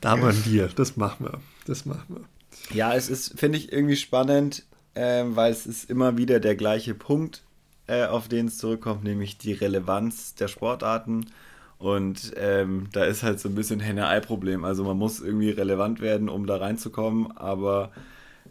[0.00, 0.70] da haben wir ein Deal.
[0.74, 1.40] Das machen wir.
[1.66, 2.76] Das machen wir.
[2.76, 4.64] Ja, es ist, finde ich, irgendwie spannend,
[4.98, 7.44] äh, weil es ist immer wieder der gleiche Punkt,
[7.86, 11.26] äh, auf den es zurückkommt, nämlich die Relevanz der Sportarten
[11.78, 14.64] und ähm, da ist halt so ein bisschen Henne-Ei-Problem.
[14.64, 17.92] Also man muss irgendwie relevant werden, um da reinzukommen, aber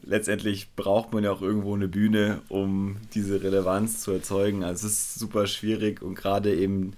[0.03, 4.63] letztendlich braucht man ja auch irgendwo eine Bühne, um diese Relevanz zu erzeugen.
[4.63, 6.93] Also es ist super schwierig und gerade eben,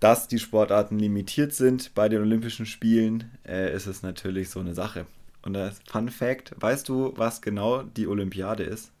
[0.00, 4.72] dass die Sportarten limitiert sind bei den Olympischen Spielen, äh, ist es natürlich so eine
[4.72, 5.04] Sache.
[5.42, 8.92] Und das Fun Fact, weißt du, was genau die Olympiade ist?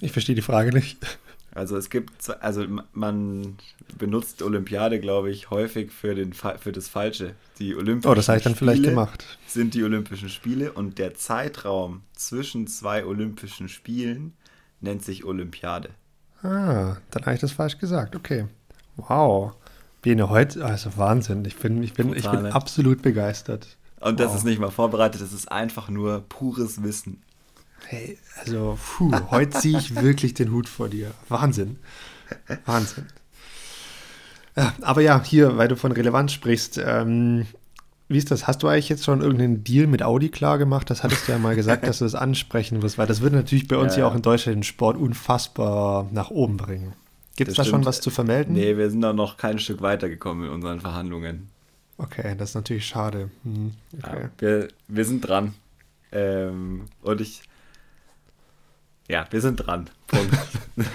[0.00, 0.98] Ich verstehe die Frage nicht.
[1.56, 3.56] Also es gibt, also man
[3.96, 7.34] benutzt Olympiade, glaube ich, häufig für, den, für das Falsche.
[7.58, 9.24] Die Olympischen oh, das habe ich dann Spiele vielleicht gemacht.
[9.46, 14.34] Sind die Olympischen Spiele und der Zeitraum zwischen zwei Olympischen Spielen
[14.82, 15.90] nennt sich Olympiade.
[16.42, 18.14] Ah, dann habe ich das falsch gesagt.
[18.14, 18.46] Okay.
[18.96, 19.54] Wow.
[20.06, 21.44] Bene, heute, also Wahnsinn.
[21.46, 23.76] Ich bin, ich bin, ich bin absolut begeistert.
[23.98, 24.36] Und das wow.
[24.36, 27.24] ist nicht mal vorbereitet, das ist einfach nur pures Wissen.
[27.86, 31.10] Hey, also, puh, heute ziehe ich wirklich den Hut vor dir.
[31.28, 31.80] Wahnsinn.
[32.66, 33.06] Wahnsinn.
[34.80, 37.46] Aber ja, hier, weil du von Relevanz sprichst, ähm,
[38.06, 38.46] wie ist das?
[38.46, 40.88] Hast du eigentlich jetzt schon irgendeinen Deal mit Audi klar gemacht?
[40.88, 43.66] Das hattest du ja mal gesagt, dass du das ansprechen wirst, weil das wird natürlich
[43.66, 46.92] bei uns ja, ja auch in Deutschland den Sport unfassbar nach oben bringen.
[47.36, 48.54] Gibt es da schon was zu vermelden?
[48.54, 51.50] Nee, wir sind da noch kein Stück weitergekommen in unseren Verhandlungen.
[51.98, 53.30] Okay, das ist natürlich schade.
[53.44, 53.72] Hm,
[54.02, 54.22] okay.
[54.22, 55.54] Ja, wir, wir sind dran.
[56.12, 57.42] Ähm, und ich,
[59.08, 59.90] ja, wir sind dran.
[60.06, 60.34] Punkt.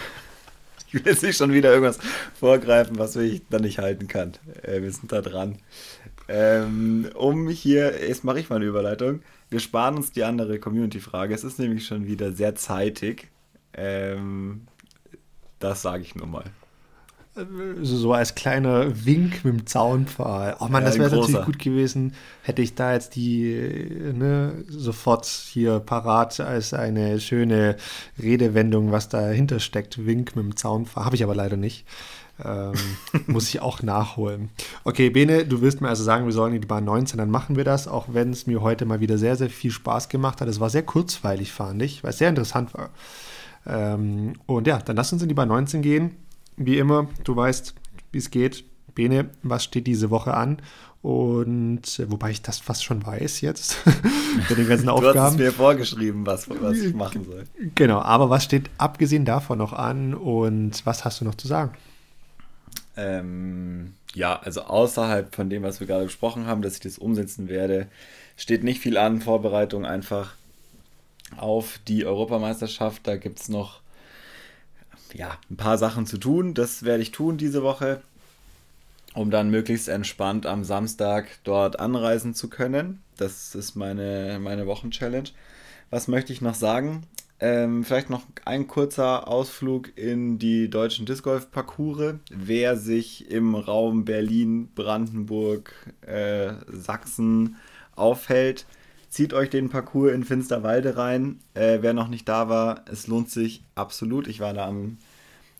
[0.88, 2.00] ich will jetzt nicht schon wieder irgendwas
[2.40, 4.34] vorgreifen, was ich dann nicht halten kann.
[4.64, 5.58] Äh, wir sind da dran.
[6.28, 9.22] Ähm, um hier, jetzt mache ich mal eine Überleitung.
[9.50, 11.34] Wir sparen uns die andere Community-Frage.
[11.34, 13.28] Es ist nämlich schon wieder sehr zeitig.
[13.74, 14.68] Ähm,
[15.64, 16.44] das sage ich nur mal
[17.82, 20.58] so als kleiner Wink mit dem Zaunpfahl.
[20.60, 23.54] Oh man, ja, das wäre natürlich gut gewesen, hätte ich da jetzt die
[24.14, 27.78] ne, sofort hier parat als eine schöne
[28.22, 30.06] Redewendung, was dahinter steckt.
[30.06, 31.06] Wink mit dem Zaunpfahl.
[31.06, 31.86] Habe ich aber leider nicht.
[32.44, 32.74] Ähm,
[33.28, 34.50] muss ich auch nachholen.
[34.84, 37.56] Okay, Bene, du willst mir also sagen, wir sollen in die Bahn 19, dann machen
[37.56, 40.50] wir das, auch wenn es mir heute mal wieder sehr, sehr viel Spaß gemacht hat.
[40.50, 42.90] Es war sehr kurzweilig, fand ich, weil es sehr interessant war.
[43.66, 46.16] Ähm, und ja, dann lass uns in die Bahn 19 gehen
[46.66, 47.74] wie immer, du weißt,
[48.12, 48.64] wie es geht.
[48.94, 50.58] Bene, was steht diese Woche an?
[51.02, 53.78] Und äh, wobei ich das fast schon weiß jetzt,
[54.50, 55.14] mit den ganzen Aufgaben.
[55.14, 57.46] Du hast es mir vorgeschrieben, was, was ich machen soll.
[57.76, 61.72] Genau, aber was steht abgesehen davon noch an und was hast du noch zu sagen?
[62.98, 67.48] Ähm, ja, also außerhalb von dem, was wir gerade besprochen haben, dass ich das umsetzen
[67.48, 67.88] werde,
[68.36, 69.22] steht nicht viel an.
[69.22, 70.36] Vorbereitung einfach
[71.38, 73.08] auf die Europameisterschaft.
[73.08, 73.82] Da gibt es noch
[75.14, 76.54] ja, ein paar Sachen zu tun.
[76.54, 78.02] Das werde ich tun diese Woche,
[79.14, 83.02] um dann möglichst entspannt am Samstag dort anreisen zu können.
[83.18, 85.30] Das ist meine, meine Wochenchallenge.
[85.90, 87.04] Was möchte ich noch sagen?
[87.44, 92.16] Ähm, vielleicht noch ein kurzer Ausflug in die deutschen Disc Golf Parcours.
[92.30, 97.58] Wer sich im Raum Berlin, Brandenburg, äh, Sachsen
[97.96, 98.68] aufhält,
[99.12, 101.42] Zieht euch den Parcours in Finsterwalde rein.
[101.54, 104.26] Äh, wer noch nicht da war, es lohnt sich absolut.
[104.26, 104.98] Ich war da am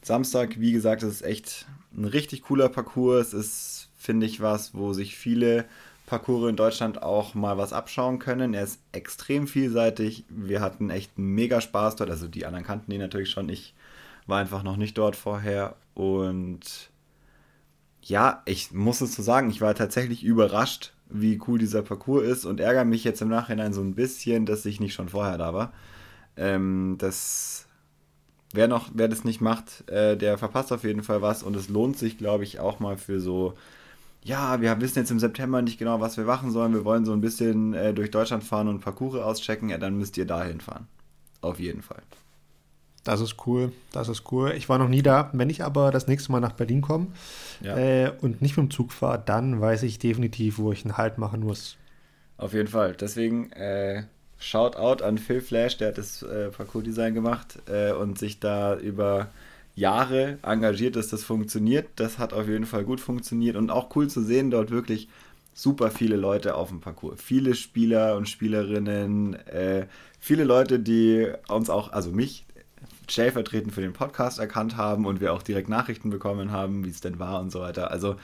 [0.02, 0.62] Samstag.
[0.62, 3.34] Wie gesagt, es ist echt ein richtig cooler Parcours.
[3.34, 5.66] Es ist, finde ich, was, wo sich viele
[6.06, 8.54] Parcours in Deutschland auch mal was abschauen können.
[8.54, 10.24] Er ist extrem vielseitig.
[10.30, 12.10] Wir hatten echt mega Spaß dort.
[12.10, 13.50] Also die anderen kannten ihn natürlich schon.
[13.50, 13.74] Ich
[14.28, 15.76] war einfach noch nicht dort vorher.
[15.94, 16.90] Und
[18.02, 22.46] ja, ich muss es so sagen, ich war tatsächlich überrascht, wie cool dieser Parcours ist
[22.46, 25.54] und ärgere mich jetzt im Nachhinein so ein bisschen, dass ich nicht schon vorher da
[25.54, 25.74] war.
[26.38, 27.68] Ähm, das,
[28.54, 31.70] wer noch, wer das nicht macht, äh, der verpasst auf jeden Fall was und es
[31.70, 33.54] lohnt sich, glaube ich, auch mal für so,
[34.24, 36.74] ja, wir wissen jetzt im September nicht genau, was wir machen sollen.
[36.74, 39.70] Wir wollen so ein bisschen äh, durch Deutschland fahren und Parcours auschecken.
[39.70, 40.88] Ja, dann müsst ihr dahin fahren.
[41.42, 42.04] Auf jeden Fall.
[43.04, 44.54] Das ist cool, das ist cool.
[44.56, 45.32] Ich war noch nie da.
[45.34, 47.08] Wenn ich aber das nächste Mal nach Berlin komme
[47.62, 47.76] ja.
[47.76, 51.18] äh, und nicht mit dem Zug fahre, dann weiß ich definitiv, wo ich einen Halt
[51.18, 51.78] machen muss.
[52.38, 52.94] Auf jeden Fall.
[52.94, 54.04] Deswegen äh,
[54.38, 59.30] Shoutout an Phil Flash, der hat das äh, Parcours-Design gemacht äh, und sich da über
[59.76, 61.88] Jahre engagiert, dass das funktioniert.
[61.96, 65.08] Das hat auf jeden Fall gut funktioniert und auch cool zu sehen, dort wirklich
[65.54, 67.22] super viele Leute auf dem Parcours.
[67.22, 69.88] Viele Spieler und Spielerinnen, äh,
[70.20, 72.46] viele Leute, die uns auch, also mich
[73.12, 77.02] stellvertretend für den Podcast erkannt haben und wir auch direkt Nachrichten bekommen haben, wie es
[77.02, 77.92] denn war und so weiter.
[77.92, 78.16] Also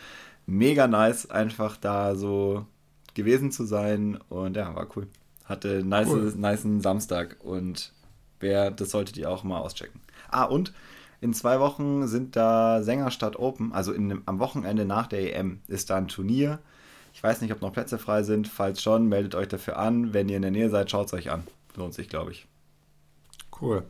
[0.45, 2.65] mega nice, einfach da so
[3.13, 5.07] gewesen zu sein und ja, war cool.
[5.45, 6.33] Hatte nice, cool.
[6.37, 7.93] nice Samstag und
[8.39, 10.01] wer, das solltet ihr auch mal auschecken.
[10.29, 10.73] Ah, und
[11.19, 15.89] in zwei Wochen sind da Sängerstadt Open, also in, am Wochenende nach der EM ist
[15.89, 16.59] da ein Turnier.
[17.13, 18.47] Ich weiß nicht, ob noch Plätze frei sind.
[18.47, 20.13] Falls schon, meldet euch dafür an.
[20.13, 21.47] Wenn ihr in der Nähe seid, schaut es euch an.
[21.75, 22.45] Lohnt sich, glaube ich.
[23.59, 23.83] Cool.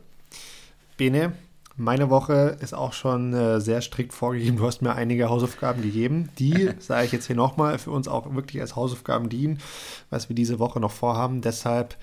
[0.98, 1.32] Bene,
[1.76, 4.56] meine Woche ist auch schon äh, sehr strikt vorgegeben.
[4.56, 6.28] Du hast mir einige Hausaufgaben gegeben.
[6.36, 9.60] Die, sage ich jetzt hier nochmal, für uns auch wirklich als Hausaufgaben dienen,
[10.10, 11.40] was wir diese Woche noch vorhaben.
[11.40, 11.96] Deshalb,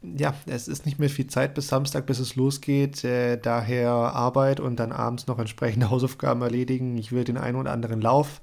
[0.00, 3.02] ja, es ist nicht mehr viel Zeit bis Samstag, bis es losgeht.
[3.02, 6.96] Äh, daher Arbeit und dann abends noch entsprechende Hausaufgaben erledigen.
[6.96, 8.40] Ich will den einen oder anderen Lauf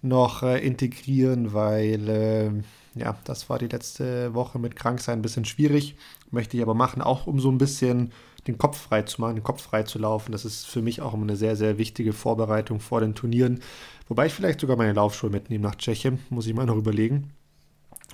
[0.00, 2.50] noch äh, integrieren, weil äh,
[2.98, 5.96] ja, das war die letzte Woche mit Kranksein ein bisschen schwierig.
[6.30, 8.10] Möchte ich aber machen, auch um so ein bisschen
[8.46, 10.32] den Kopf frei zu machen, den Kopf frei zu laufen.
[10.32, 13.60] Das ist für mich auch immer eine sehr, sehr wichtige Vorbereitung vor den Turnieren.
[14.08, 17.30] Wobei ich vielleicht sogar meine Laufschuhe mitnehme nach Tschechien, muss ich mal noch überlegen.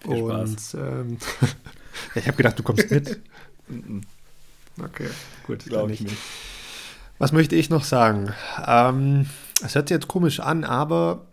[0.02, 1.18] Viel Und ähm,
[2.14, 3.20] ich habe gedacht, du kommst mit.
[4.82, 5.08] okay,
[5.46, 6.16] gut, glaube ich nicht.
[7.18, 8.32] Was möchte ich noch sagen?
[8.66, 9.26] Ähm,
[9.62, 11.26] es hört sich jetzt komisch an, aber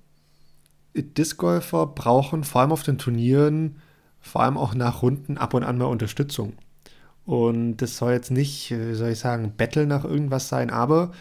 [0.96, 3.80] Discgolfer brauchen vor allem auf den Turnieren,
[4.20, 6.54] vor allem auch nach Runden ab und an mal Unterstützung.
[7.28, 11.12] Und das soll jetzt nicht, wie soll ich sagen, Battle nach irgendwas sein, aber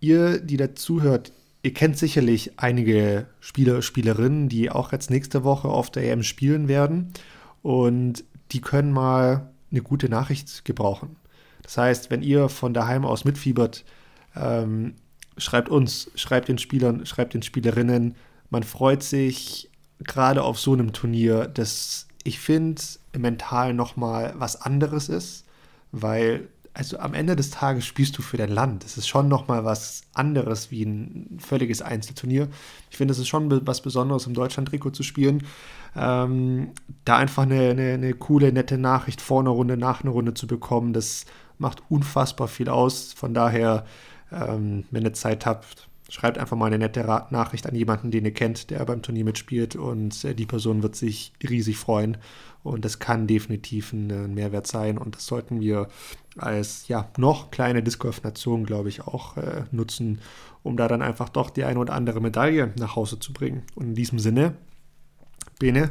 [0.00, 1.30] ihr, die dazuhört,
[1.62, 6.66] ihr kennt sicherlich einige Spieler, Spielerinnen, die auch jetzt nächste Woche auf der EM spielen
[6.66, 7.12] werden.
[7.62, 11.14] Und die können mal eine gute Nachricht gebrauchen.
[11.62, 13.84] Das heißt, wenn ihr von daheim aus mitfiebert,
[14.34, 14.94] ähm,
[15.36, 18.16] schreibt uns, schreibt den Spielern, schreibt den Spielerinnen.
[18.50, 19.70] Man freut sich
[20.02, 22.82] gerade auf so einem Turnier, dass ich finde,
[23.16, 25.44] mental nochmal was anderes ist,
[25.92, 26.48] weil
[26.78, 28.84] also am Ende des Tages spielst du für dein Land.
[28.84, 32.48] Es ist schon nochmal was anderes wie ein völliges Einzelturnier.
[32.88, 35.44] Ich finde, es ist schon was Besonderes, im Deutschland-Trikot zu spielen.
[35.96, 36.70] Ähm,
[37.04, 40.46] da einfach eine, eine, eine, coole, nette Nachricht vor einer Runde, nach einer Runde zu
[40.46, 41.26] bekommen, das
[41.58, 43.12] macht unfassbar viel aus.
[43.12, 43.84] Von daher,
[44.30, 48.32] ähm, wenn ihr Zeit habt, schreibt einfach mal eine nette Nachricht an jemanden, den ihr
[48.32, 52.16] kennt, der beim Turnier mitspielt und äh, die Person wird sich riesig freuen
[52.62, 55.88] und das kann definitiv ein, Mehrwert sein und das sollten wir
[56.36, 60.20] als ja noch kleine Disc Golf Nation, glaube ich, auch äh, nutzen,
[60.62, 63.62] um da dann einfach doch die eine oder andere Medaille nach Hause zu bringen.
[63.74, 64.54] Und in diesem Sinne,
[65.58, 65.88] Bene,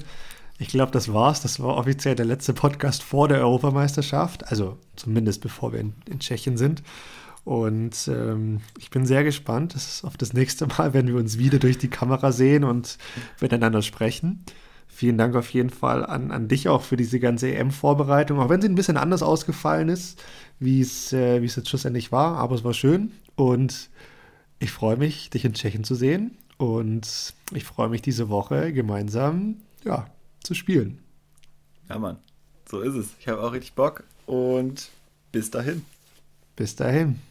[0.59, 1.41] ich glaube, das war's.
[1.41, 6.19] Das war offiziell der letzte Podcast vor der Europameisterschaft, also zumindest bevor wir in, in
[6.19, 6.81] Tschechien sind.
[7.47, 9.73] Und ähm, ich bin sehr gespannt
[10.03, 12.97] auf das nächste Mal, wenn wir uns wieder durch die Kamera sehen und
[13.39, 14.43] miteinander sprechen.
[14.85, 18.61] Vielen Dank auf jeden Fall an, an dich auch für diese ganze EM-Vorbereitung, auch wenn
[18.61, 20.21] sie ein bisschen anders ausgefallen ist,
[20.59, 22.35] wie es, äh, wie es jetzt schlussendlich war.
[22.35, 23.89] Aber es war schön und
[24.59, 29.55] ich freue mich, dich in Tschechien zu sehen und ich freue mich, diese Woche gemeinsam
[29.85, 30.07] ja,
[30.43, 30.99] zu spielen.
[31.87, 32.17] Ja, Mann,
[32.69, 33.07] so ist es.
[33.21, 34.89] Ich habe auch richtig Bock und
[35.31, 35.85] bis dahin.
[36.57, 37.21] Bis dahin.